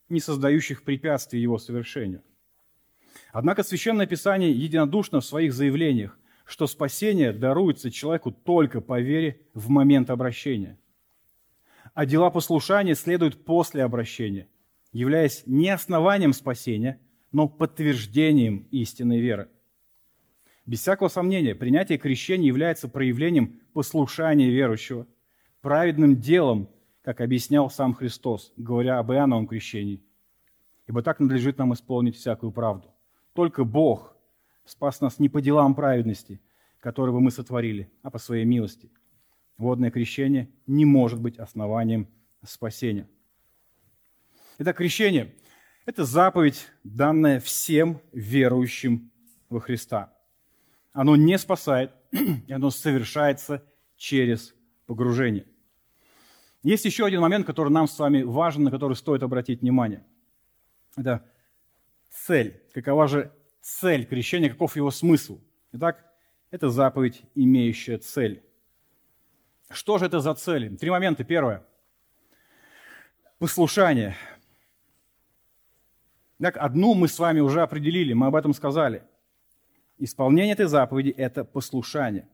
не 0.08 0.20
создающих 0.20 0.84
препятствий 0.84 1.40
его 1.40 1.58
совершению. 1.58 2.22
Однако 3.32 3.64
Священное 3.64 4.06
Писание 4.06 4.52
единодушно 4.52 5.18
в 5.20 5.24
своих 5.24 5.54
заявлениях, 5.54 6.16
что 6.44 6.68
спасение 6.68 7.32
даруется 7.32 7.90
человеку 7.90 8.30
только 8.30 8.80
по 8.80 9.00
вере 9.00 9.40
в 9.54 9.70
момент 9.70 10.08
обращения. 10.08 10.78
А 11.94 12.06
дела 12.06 12.30
послушания 12.30 12.94
следуют 12.94 13.44
после 13.44 13.82
обращения, 13.82 14.46
являясь 14.92 15.42
не 15.46 15.70
основанием 15.70 16.32
спасения– 16.32 17.00
но 17.34 17.48
подтверждением 17.48 18.68
истинной 18.70 19.18
веры. 19.18 19.48
Без 20.66 20.80
всякого 20.80 21.08
сомнения, 21.08 21.56
принятие 21.56 21.98
крещения 21.98 22.46
является 22.46 22.88
проявлением 22.88 23.60
послушания 23.72 24.50
верующего, 24.50 25.08
праведным 25.60 26.16
делом, 26.20 26.70
как 27.02 27.20
объяснял 27.20 27.68
сам 27.70 27.92
Христос, 27.92 28.52
говоря 28.56 29.00
об 29.00 29.10
Иоанновом 29.10 29.48
крещении. 29.48 30.00
Ибо 30.86 31.02
так 31.02 31.18
надлежит 31.18 31.58
нам 31.58 31.74
исполнить 31.74 32.14
всякую 32.14 32.52
правду. 32.52 32.94
Только 33.32 33.64
Бог 33.64 34.16
спас 34.64 35.00
нас 35.00 35.18
не 35.18 35.28
по 35.28 35.42
делам 35.42 35.74
праведности, 35.74 36.40
которые 36.78 37.12
бы 37.12 37.20
мы 37.20 37.32
сотворили, 37.32 37.90
а 38.02 38.12
по 38.12 38.18
своей 38.18 38.44
милости. 38.44 38.92
Водное 39.58 39.90
крещение 39.90 40.50
не 40.68 40.84
может 40.84 41.20
быть 41.20 41.38
основанием 41.38 42.06
спасения. 42.44 43.08
Итак, 44.58 44.76
крещение– 44.76 45.34
это 45.86 46.04
заповедь, 46.04 46.68
данная 46.82 47.40
всем 47.40 48.00
верующим 48.12 49.10
во 49.48 49.60
Христа. 49.60 50.12
Оно 50.92 51.16
не 51.16 51.38
спасает, 51.38 51.92
и 52.12 52.52
оно 52.52 52.70
совершается 52.70 53.64
через 53.96 54.54
погружение. 54.86 55.46
Есть 56.62 56.84
еще 56.86 57.04
один 57.04 57.20
момент, 57.20 57.46
который 57.46 57.70
нам 57.70 57.86
с 57.86 57.98
вами 57.98 58.22
важен, 58.22 58.64
на 58.64 58.70
который 58.70 58.96
стоит 58.96 59.22
обратить 59.22 59.60
внимание. 59.60 60.04
Это 60.96 61.24
цель. 62.10 62.62
Какова 62.72 63.06
же 63.06 63.32
цель 63.60 64.06
крещения, 64.06 64.48
каков 64.48 64.76
его 64.76 64.90
смысл? 64.90 65.40
Итак, 65.72 66.04
это 66.50 66.70
заповедь, 66.70 67.22
имеющая 67.34 67.98
цель. 67.98 68.42
Что 69.68 69.98
же 69.98 70.06
это 70.06 70.20
за 70.20 70.34
цели? 70.34 70.74
Три 70.76 70.88
момента. 70.90 71.24
Первое. 71.24 71.66
Послушание. 73.38 74.16
Так, 76.44 76.58
одну 76.58 76.92
мы 76.92 77.08
с 77.08 77.18
вами 77.18 77.40
уже 77.40 77.62
определили, 77.62 78.12
мы 78.12 78.26
об 78.26 78.36
этом 78.36 78.52
сказали. 78.52 79.02
Исполнение 79.96 80.52
этой 80.52 80.66
заповеди– 80.66 81.08
это 81.16 81.42
послушание. 81.42 82.28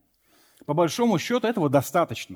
По 0.65 0.73
большому 0.73 1.17
счету 1.17 1.47
этого 1.47 1.69
достаточно. 1.69 2.35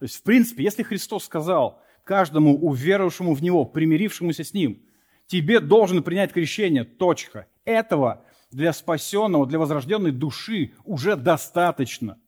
То 0.00 0.06
есть, 0.06 0.16
в 0.16 0.24
принципе, 0.24 0.64
если 0.64 0.82
Христос 0.82 1.26
сказал 1.26 1.80
каждому 2.02 2.56
уверовавшему 2.56 3.34
в 3.34 3.44
Него, 3.44 3.64
примирившемуся 3.64 4.42
с 4.42 4.54
Ним, 4.54 4.82
тебе 5.28 5.60
должен 5.60 6.02
принять 6.02 6.32
крещение, 6.32 6.82
точка. 6.82 7.46
Этого 7.64 8.24
для 8.50 8.72
спасенного, 8.72 9.46
для 9.46 9.60
возрожденной 9.60 10.10
души 10.10 10.72
уже 10.82 11.14
достаточно, 11.14 12.18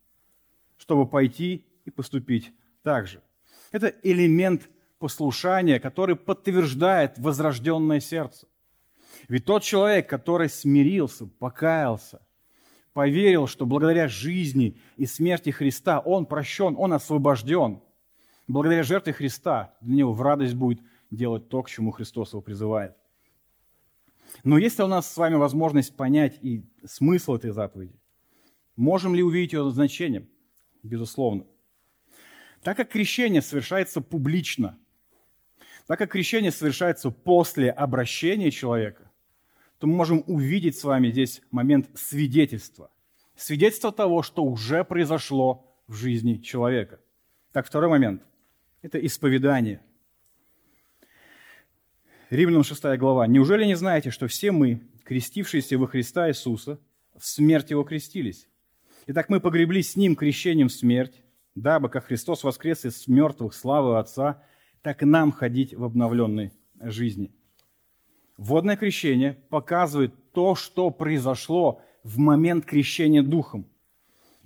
чтобы 0.76 1.08
пойти 1.08 1.66
и 1.84 1.90
поступить 1.90 2.52
так 2.84 3.08
же. 3.08 3.20
Это 3.72 3.92
элемент 4.04 4.70
послушания, 4.98 5.80
который 5.80 6.16
подтверждает 6.16 7.18
возрожденное 7.18 8.00
сердце. 8.00 8.46
Ведь 9.28 9.44
тот 9.44 9.62
человек, 9.62 10.08
который 10.08 10.48
смирился, 10.48 11.26
покаялся, 11.26 12.20
поверил, 12.92 13.46
что 13.46 13.66
благодаря 13.66 14.08
жизни 14.08 14.80
и 14.96 15.06
смерти 15.06 15.50
Христа 15.50 16.00
он 16.00 16.26
прощен, 16.26 16.74
он 16.76 16.92
освобожден, 16.92 17.80
благодаря 18.46 18.82
жертве 18.82 19.12
Христа 19.12 19.74
для 19.80 19.96
него 19.96 20.12
в 20.12 20.22
радость 20.22 20.54
будет 20.54 20.80
делать 21.10 21.48
то, 21.48 21.62
к 21.62 21.70
чему 21.70 21.90
Христос 21.90 22.32
его 22.32 22.42
призывает. 22.42 22.96
Но 24.44 24.58
есть 24.58 24.78
ли 24.78 24.84
у 24.84 24.88
нас 24.88 25.10
с 25.10 25.16
вами 25.16 25.36
возможность 25.36 25.96
понять 25.96 26.38
и 26.42 26.64
смысл 26.84 27.34
этой 27.34 27.50
заповеди? 27.50 27.98
Можем 28.76 29.14
ли 29.14 29.22
увидеть 29.22 29.52
ее 29.52 29.68
значение? 29.70 30.28
Безусловно. 30.82 31.44
Так 32.62 32.76
как 32.76 32.90
крещение 32.90 33.42
совершается 33.42 34.00
публично, 34.00 34.78
так 35.88 35.98
как 35.98 36.12
крещение 36.12 36.52
совершается 36.52 37.10
после 37.10 37.70
обращения 37.70 38.50
человека, 38.50 39.10
то 39.78 39.86
мы 39.86 39.94
можем 39.94 40.22
увидеть 40.26 40.78
с 40.78 40.84
вами 40.84 41.10
здесь 41.10 41.40
момент 41.50 41.88
свидетельства. 41.94 42.90
Свидетельство 43.34 43.90
того, 43.90 44.22
что 44.22 44.44
уже 44.44 44.84
произошло 44.84 45.74
в 45.86 45.94
жизни 45.94 46.36
человека. 46.36 47.00
Так, 47.52 47.66
второй 47.66 47.88
момент– 47.88 48.22
это 48.82 48.98
исповедание. 49.04 49.80
Римлянам 52.28 52.64
6 52.64 52.82
глава. 52.98 53.26
«Неужели 53.26 53.64
не 53.64 53.74
знаете, 53.74 54.10
что 54.10 54.26
все 54.28 54.52
мы, 54.52 54.82
крестившиеся 55.04 55.78
во 55.78 55.86
Христа 55.86 56.28
Иисуса, 56.28 56.78
в 57.16 57.24
смерть 57.24 57.70
Его 57.70 57.84
крестились? 57.84 58.46
Итак, 59.06 59.30
мы 59.30 59.40
погреблись 59.40 59.92
с 59.92 59.96
Ним 59.96 60.16
крещением 60.16 60.68
в 60.68 60.72
смерть, 60.72 61.22
дабы, 61.54 61.88
как 61.88 62.04
Христос 62.04 62.44
воскрес 62.44 62.84
из 62.84 63.08
мертвых 63.08 63.54
славы 63.54 63.98
Отца, 63.98 64.42
так 64.82 65.02
и 65.02 65.06
нам 65.06 65.32
ходить 65.32 65.74
в 65.74 65.84
обновленной 65.84 66.52
жизни». 66.80 67.30
Водное 68.36 68.76
крещение 68.76 69.36
показывает 69.48 70.14
то, 70.32 70.54
что 70.54 70.90
произошло 70.90 71.82
в 72.04 72.18
момент 72.18 72.64
крещения 72.64 73.22
Духом. 73.22 73.66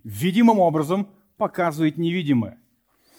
Видимым 0.02 0.58
образом 0.58 1.08
показывает 1.36 1.98
невидимое. 1.98 2.58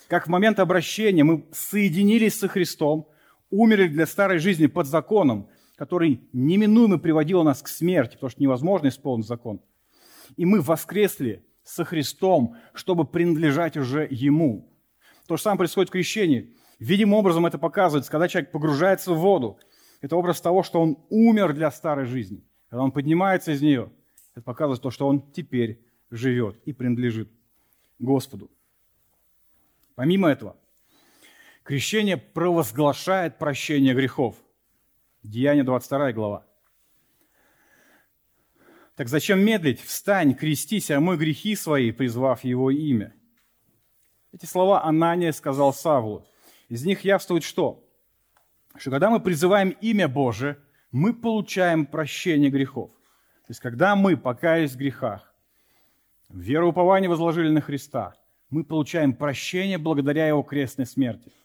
Как 0.07 0.26
в 0.28 0.30
момент 0.30 0.59
обращения 0.59 1.24
мы 1.24 1.45
соединились 1.51 2.39
со 2.39 2.47
Христом, 2.47 3.07
умерли 3.49 3.88
для 3.88 4.05
старой 4.07 4.39
жизни 4.39 4.66
под 4.66 4.88
законом, 4.88 5.47
который 5.76 6.22
неминуемо 6.34 6.97
приводил 6.97 7.43
нас 7.43 7.61
к 7.61 7.68
смерти, 7.68 8.16
потому 8.16 8.32
что 8.32 8.41
невозможно 8.41 8.88
исполнить 8.88 9.28
закон. 9.28 9.61
И 10.38 10.45
мы 10.45 10.61
воскресли 10.61 11.45
со 11.64 11.86
Христом, 11.86 12.55
чтобы 12.74 13.05
принадлежать 13.05 13.78
уже 13.78 14.07
Ему. 14.09 14.72
То 15.28 15.38
же 15.38 15.43
самое 15.43 15.59
происходит 15.59 15.89
в 15.89 15.93
крещении. 15.93 16.55
Видимым 16.84 17.13
образом 17.13 17.45
это 17.45 17.57
показывается, 17.57 18.11
когда 18.11 18.27
человек 18.27 18.51
погружается 18.51 19.13
в 19.13 19.17
воду. 19.17 19.57
Это 20.01 20.17
образ 20.17 20.41
того, 20.41 20.63
что 20.63 20.81
он 20.81 20.97
умер 21.09 21.53
для 21.53 21.71
старой 21.71 22.05
жизни. 22.05 22.43
Когда 22.69 22.84
он 22.84 22.91
поднимается 22.91 23.53
из 23.53 23.61
нее, 23.61 23.89
это 24.34 24.43
показывает 24.43 24.81
то, 24.81 24.91
что 24.91 25.07
он 25.07 25.31
теперь 25.31 25.81
живет 26.11 26.57
и 26.65 26.73
принадлежит 26.73 27.31
Господу. 27.99 28.51
Помимо 29.95 30.27
этого, 30.29 30.57
Крещение 31.63 32.17
провозглашает 32.17 33.38
прощение 33.38 33.93
грехов. 33.93 34.36
Деяние 35.23 35.63
22 35.63 36.11
глава. 36.11 36.45
Так 38.97 39.07
зачем 39.07 39.39
медлить? 39.39 39.79
Встань, 39.81 40.36
крестись, 40.36 40.91
а 40.91 40.99
мы 40.99 41.15
грехи 41.15 41.55
свои, 41.55 41.93
призвав 41.93 42.43
его 42.43 42.69
имя. 42.69 43.15
Эти 44.34 44.45
слова 44.45 44.84
Анания 44.84 45.31
сказал 45.31 45.73
Савлу. 45.73 46.27
Из 46.70 46.86
них 46.86 47.01
явствует 47.03 47.43
что? 47.43 47.84
Что 48.76 48.91
когда 48.91 49.09
мы 49.09 49.20
призываем 49.20 49.70
имя 49.82 50.07
Божие, 50.07 50.57
мы 50.91 51.14
получаем 51.14 51.86
прощение 51.86 52.49
грехов. 52.49 52.91
То 53.45 53.49
есть, 53.49 53.59
когда 53.59 53.95
мы 53.95 54.18
покаялись 54.18 54.72
в 54.72 54.78
грехах, 54.78 55.34
вероупование 56.30 57.09
возложили 57.09 57.49
на 57.49 57.61
Христа, 57.61 58.16
мы 58.49 58.64
получаем 58.64 59.14
прощение 59.14 59.78
благодаря 59.78 60.28
Его 60.28 60.43
крестной 60.43 60.86
смерти– 60.86 61.32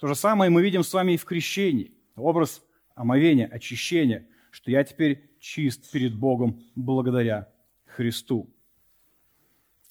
то 0.00 0.06
же 0.06 0.14
самое 0.14 0.50
мы 0.50 0.62
видим 0.62 0.82
с 0.82 0.92
вами 0.94 1.12
и 1.12 1.16
в 1.18 1.26
крещении. 1.26 1.92
Образ 2.16 2.62
омовения, 2.94 3.46
очищения, 3.46 4.26
что 4.50 4.70
я 4.70 4.82
теперь 4.82 5.30
чист 5.38 5.92
перед 5.92 6.14
Богом 6.14 6.64
благодаря 6.74 7.52
Христу. 7.84 8.48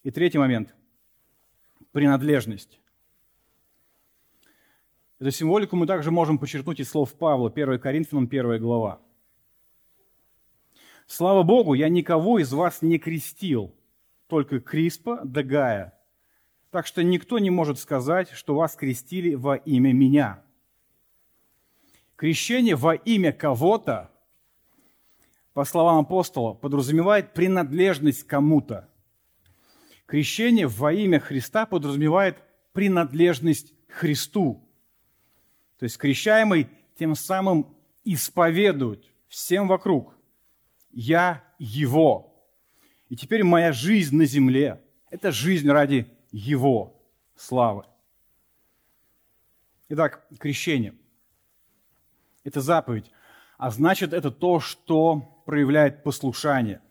И 0.02 0.10
третий 0.10 0.40
момент– 0.40 0.74
принадлежность. 1.92 2.80
Эту 5.20 5.32
символику 5.32 5.76
мы 5.76 5.86
также 5.86 6.12
можем 6.12 6.40
подчеркнуть 6.40 6.80
из 6.80 6.90
слов 6.90 7.14
Павла, 7.14 7.50
1 7.50 7.80
Коринфянам, 7.80 8.24
1 8.24 8.58
глава. 8.62 9.02
«Слава 11.08 11.44
Богу, 11.44 11.74
я 11.74 11.90
никого 11.90 12.40
из 12.40 12.54
вас 12.54 12.82
не 12.82 13.00
крестил, 13.00 13.76
только 14.28 14.62
Криспа 14.62 15.20
да 15.26 15.44
Гая, 15.44 15.94
так 16.72 16.88
что 16.88 17.04
никто 17.04 17.38
не 17.38 17.50
может 17.50 17.80
сказать, 17.80 18.30
что 18.30 18.56
вас 18.56 18.76
крестили 18.76 19.34
во 19.34 19.58
имя 19.58 19.92
меня. 19.92 20.42
Крещение 22.16 22.78
во 22.78 22.94
имя 22.96 23.34
кого-то, 23.34 24.12
по 25.54 25.66
словам 25.66 26.00
апостола, 26.06 26.54
подразумевает 26.54 27.34
принадлежность 27.34 28.24
кому-то. 28.24 28.90
Крещение 30.06 30.68
во 30.68 30.94
имя 30.94 31.20
Христа 31.20 31.66
подразумевает 31.66 32.38
принадлежность 32.72 33.74
Христу. 33.90 34.69
То 35.80 35.86
есть 35.86 35.98
крещаемый 35.98 36.70
тем 36.96 37.16
самым 37.16 37.76
исповедует 38.04 39.06
всем 39.30 39.68
вокруг. 39.68 40.14
Я 40.92 41.44
Его. 41.58 42.36
И 43.08 43.16
теперь 43.16 43.44
моя 43.44 43.72
жизнь 43.72 44.16
на 44.16 44.26
земле– 44.26 44.82
это 45.10 45.32
жизнь 45.32 45.70
ради 45.70 46.08
его 46.32 47.02
славы. 47.36 47.86
Итак, 49.88 50.28
крещение– 50.38 50.94
это 52.44 52.62
заповедь, 52.62 53.12
а 53.58 53.72
значит, 53.72 54.14
это 54.14 54.30
то, 54.30 54.60
что 54.60 55.42
проявляет 55.46 56.04
послушание, 56.04 56.82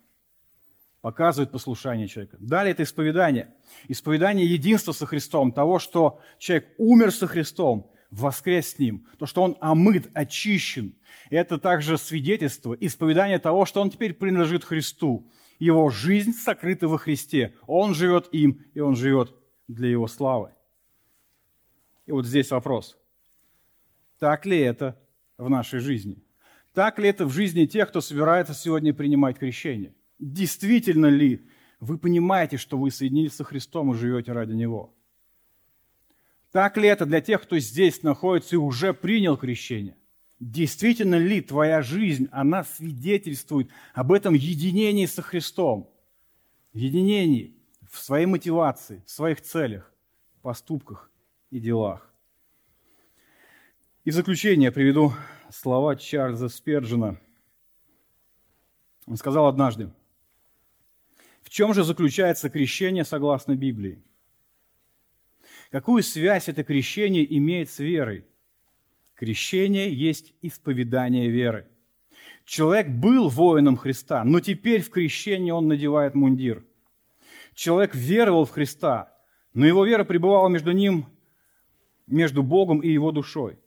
показывает 1.00 1.52
послушание 1.52 2.08
человека. 2.08 2.36
Далее 2.40 2.72
это 2.72 2.82
исповедание. 2.82 3.54
Исповедание 3.86 4.46
единства 4.46 4.92
со 4.92 5.06
Христом, 5.06 5.52
того, 5.52 5.78
что 5.78 6.20
человек 6.38 6.74
умер 6.78 7.12
со 7.12 7.28
Христом, 7.28 7.92
воскрес 8.10 8.70
с 8.70 8.78
Ним, 8.78 9.06
то, 9.18 9.26
что 9.26 9.42
он 9.42 9.56
омыт, 9.60 10.10
очищен. 10.14 10.94
И 11.30 11.36
это 11.36 11.58
также 11.58 11.98
свидетельство, 11.98 12.74
исповедание 12.74 13.38
того, 13.38 13.66
что 13.66 13.80
он 13.80 13.90
теперь 13.90 14.14
принадлежит 14.14 14.64
Христу, 14.64 15.30
его 15.58 15.90
жизнь 15.90 16.32
сокрыта 16.32 16.88
во 16.88 16.98
Христе. 16.98 17.54
Он 17.66 17.94
живет 17.94 18.28
им, 18.32 18.64
и 18.74 18.80
он 18.80 18.96
живет 18.96 19.34
для 19.66 19.88
его 19.88 20.06
славы. 20.06 20.52
И 22.06 22.12
вот 22.12 22.26
здесь 22.26 22.50
вопрос. 22.50 22.96
Так 24.18 24.46
ли 24.46 24.58
это 24.58 24.98
в 25.36 25.50
нашей 25.50 25.80
жизни? 25.80 26.22
Так 26.72 26.98
ли 26.98 27.08
это 27.08 27.26
в 27.26 27.32
жизни 27.32 27.66
тех, 27.66 27.88
кто 27.88 28.00
собирается 28.00 28.54
сегодня 28.54 28.94
принимать 28.94 29.38
крещение? 29.38 29.94
Действительно 30.18 31.06
ли 31.06 31.46
вы 31.80 31.98
понимаете, 31.98 32.56
что 32.56 32.78
вы 32.78 32.90
соединились 32.90 33.34
со 33.34 33.44
Христом 33.44 33.92
и 33.92 33.96
живете 33.96 34.32
ради 34.32 34.52
Него? 34.52 34.94
Так 36.52 36.76
ли 36.76 36.88
это 36.88 37.04
для 37.04 37.20
тех, 37.20 37.42
кто 37.42 37.58
здесь 37.58 38.02
находится 38.02 38.56
и 38.56 38.58
уже 38.58 38.94
принял 38.94 39.36
крещение? 39.36 39.96
Действительно 40.40 41.16
ли 41.16 41.40
твоя 41.40 41.82
жизнь, 41.82 42.28
она 42.30 42.64
свидетельствует 42.64 43.70
об 43.92 44.12
этом 44.12 44.34
единении 44.34 45.06
со 45.06 45.20
Христом? 45.20 45.90
Единении 46.72 47.56
в 47.90 47.98
своей 47.98 48.26
мотивации, 48.26 49.02
в 49.06 49.10
своих 49.10 49.40
целях, 49.40 49.92
поступках 50.42 51.10
и 51.50 51.58
делах. 51.58 52.12
И 54.04 54.10
в 54.10 54.14
заключение 54.14 54.70
приведу 54.70 55.12
слова 55.50 55.96
Чарльза 55.96 56.48
Сперджина. 56.48 57.20
Он 59.06 59.16
сказал 59.16 59.46
однажды, 59.46 59.90
в 61.42 61.50
чем 61.50 61.74
же 61.74 61.82
заключается 61.82 62.50
крещение 62.50 63.04
согласно 63.04 63.56
Библии? 63.56 64.02
Какую 65.70 66.02
связь 66.02 66.48
это 66.48 66.64
крещение 66.64 67.36
имеет 67.36 67.68
с 67.70 67.78
верой? 67.78 68.24
Крещение 69.14 69.92
есть 69.92 70.32
исповедание 70.40 71.28
веры. 71.28 71.66
Человек 72.46 72.88
был 72.88 73.28
воином 73.28 73.76
Христа, 73.76 74.24
но 74.24 74.40
теперь 74.40 74.80
в 74.80 74.88
крещении 74.88 75.50
он 75.50 75.68
надевает 75.68 76.14
мундир. 76.14 76.64
Человек 77.54 77.94
веровал 77.94 78.46
в 78.46 78.50
Христа, 78.50 79.12
но 79.52 79.66
его 79.66 79.84
вера 79.84 80.04
пребывала 80.04 80.48
между 80.48 80.72
ним, 80.72 81.06
между 82.06 82.42
Богом 82.42 82.80
и 82.80 82.88
его 82.88 83.12
душой. 83.12 83.58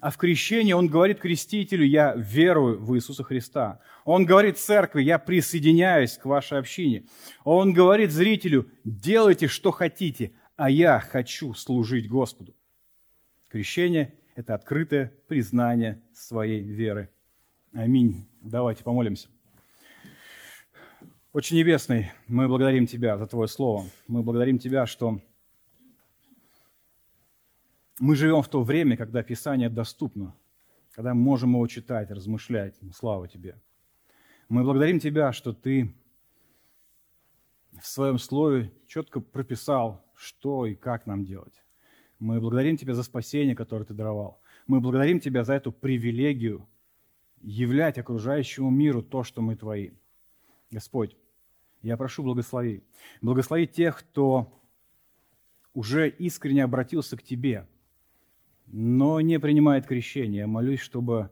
А 0.00 0.10
в 0.10 0.16
крещении 0.16 0.72
он 0.72 0.86
говорит 0.86 1.18
крестителю, 1.18 1.84
я 1.84 2.14
верую 2.14 2.80
в 2.80 2.94
Иисуса 2.94 3.24
Христа. 3.24 3.80
Он 4.04 4.24
говорит 4.24 4.58
церкви, 4.58 5.02
я 5.02 5.18
присоединяюсь 5.18 6.16
к 6.16 6.26
вашей 6.26 6.58
общине. 6.58 7.06
Он 7.42 7.72
говорит 7.72 8.12
зрителю, 8.12 8.70
делайте, 8.84 9.48
что 9.48 9.72
хотите, 9.72 10.32
а 10.58 10.68
я 10.68 10.98
хочу 10.98 11.54
служить 11.54 12.08
Господу. 12.08 12.52
Крещение– 13.48 14.12
это 14.34 14.56
открытое 14.56 15.14
признание 15.28 16.02
своей 16.12 16.60
веры. 16.60 17.10
Аминь. 17.72 18.28
Давайте 18.40 18.82
помолимся. 18.82 19.28
Очень 21.32 21.58
Небесный, 21.58 22.10
мы 22.26 22.48
благодарим 22.48 22.88
Тебя 22.88 23.16
за 23.16 23.28
Твое 23.28 23.46
Слово. 23.46 23.86
Мы 24.08 24.24
благодарим 24.24 24.58
Тебя, 24.58 24.86
что 24.86 25.20
мы 28.00 28.16
живем 28.16 28.42
в 28.42 28.48
то 28.48 28.64
время, 28.64 28.96
когда 28.96 29.22
Писание 29.22 29.68
доступно, 29.68 30.34
когда 30.90 31.14
мы 31.14 31.20
можем 31.20 31.50
его 31.50 31.68
читать, 31.68 32.10
размышлять. 32.10 32.74
Слава 32.92 33.28
Тебе. 33.28 33.54
Мы 34.48 34.64
благодарим 34.64 34.98
Тебя, 34.98 35.32
что 35.32 35.52
Ты 35.52 35.94
в 37.80 37.86
своем 37.86 38.18
слове 38.18 38.72
четко 38.88 39.20
прописал, 39.20 40.04
что 40.18 40.66
и 40.66 40.74
как 40.74 41.06
нам 41.06 41.24
делать. 41.24 41.62
Мы 42.18 42.40
благодарим 42.40 42.76
Тебя 42.76 42.94
за 42.94 43.04
спасение, 43.04 43.54
которое 43.54 43.84
Ты 43.84 43.94
даровал. 43.94 44.40
Мы 44.66 44.80
благодарим 44.80 45.20
Тебя 45.20 45.44
за 45.44 45.54
эту 45.54 45.70
привилегию 45.70 46.68
являть 47.40 47.98
окружающему 47.98 48.68
миру 48.68 49.00
то, 49.00 49.22
что 49.22 49.40
мы 49.40 49.54
Твои. 49.54 49.92
Господь, 50.72 51.16
я 51.82 51.96
прошу 51.96 52.24
благослови. 52.24 52.82
Благослови 53.22 53.68
тех, 53.68 54.00
кто 54.00 54.60
уже 55.72 56.08
искренне 56.08 56.64
обратился 56.64 57.16
к 57.16 57.22
Тебе, 57.22 57.68
но 58.66 59.20
не 59.20 59.38
принимает 59.38 59.86
крещение. 59.86 60.40
Я 60.40 60.46
молюсь, 60.48 60.80
чтобы 60.80 61.30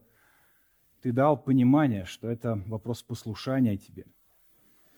Ты 1.02 1.10
дал 1.10 1.36
понимание, 1.36 2.04
что 2.04 2.30
это 2.30 2.62
вопрос 2.68 3.02
послушания 3.02 3.76
Тебе. 3.76 4.06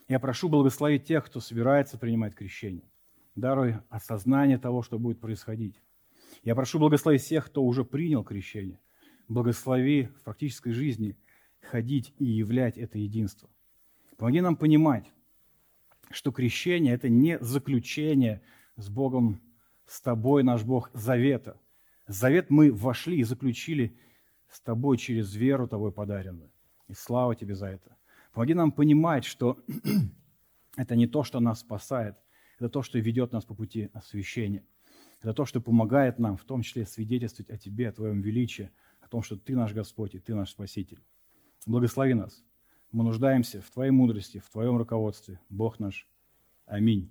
Я 0.07 0.19
прошу 0.19 0.47
благословить 0.47 1.05
тех, 1.05 1.25
кто 1.25 1.39
собирается 1.39 1.97
принимать 1.97 2.35
крещение 2.35 2.83
даруй 3.35 3.75
осознание 3.89 4.57
того, 4.57 4.81
что 4.81 4.99
будет 4.99 5.19
происходить. 5.19 5.81
Я 6.43 6.55
прошу 6.55 6.79
благословить 6.79 7.21
всех, 7.21 7.47
кто 7.47 7.63
уже 7.63 7.83
принял 7.83 8.23
крещение. 8.23 8.79
Благослови 9.27 10.05
в 10.05 10.21
практической 10.21 10.71
жизни 10.71 11.17
ходить 11.61 12.13
и 12.17 12.25
являть 12.25 12.77
это 12.77 12.97
единство. 12.97 13.49
Помоги 14.17 14.41
нам 14.41 14.55
понимать, 14.55 15.11
что 16.09 16.31
крещение– 16.31 16.93
это 16.95 17.09
не 17.09 17.39
заключение 17.39 18.41
с 18.75 18.89
Богом, 18.89 19.41
с 19.85 20.01
тобой, 20.01 20.43
наш 20.43 20.63
Бог, 20.63 20.89
завета. 20.93 21.59
Завет 22.07 22.49
мы 22.49 22.71
вошли 22.71 23.19
и 23.19 23.23
заключили 23.23 23.97
с 24.49 24.59
тобой 24.61 24.97
через 24.97 25.35
веру 25.35 25.67
тобой 25.67 25.91
подаренную. 25.91 26.51
И 26.87 26.93
слава 26.93 27.35
тебе 27.35 27.53
за 27.53 27.67
это. 27.67 27.95
Помоги 28.33 28.55
нам 28.55 28.71
понимать, 28.71 29.25
что 29.25 29.59
это 30.75 30.95
не 30.95 31.07
то, 31.07 31.23
что 31.23 31.39
нас 31.39 31.59
спасает– 31.59 32.15
это 32.59 32.69
то, 32.69 32.83
что 32.83 32.99
ведет 32.99 33.31
нас 33.31 33.45
по 33.45 33.55
пути 33.55 33.89
освящения. 33.93 34.65
Это 35.21 35.33
то, 35.33 35.45
что 35.45 35.61
помогает 35.61 36.19
нам 36.19 36.37
в 36.37 36.43
том 36.43 36.61
числе 36.61 36.85
свидетельствовать 36.85 37.49
о 37.49 37.57
Тебе, 37.57 37.89
о 37.89 37.93
Твоем 37.93 38.21
величии, 38.21 38.69
о 38.99 39.07
том, 39.07 39.21
что 39.23 39.37
Ты 39.37 39.55
наш 39.55 39.73
Господь 39.73 40.15
и 40.15 40.19
Ты 40.19 40.35
наш 40.35 40.51
Спаситель. 40.51 40.99
Благослови 41.65 42.13
нас. 42.13 42.43
Мы 42.91 43.03
нуждаемся 43.03 43.61
в 43.61 43.69
Твоей 43.69 43.91
мудрости, 43.91 44.39
в 44.39 44.49
Твоем 44.49 44.77
руководстве. 44.77 45.39
Бог 45.49 45.79
наш. 45.79 46.07
Аминь. 46.65 47.09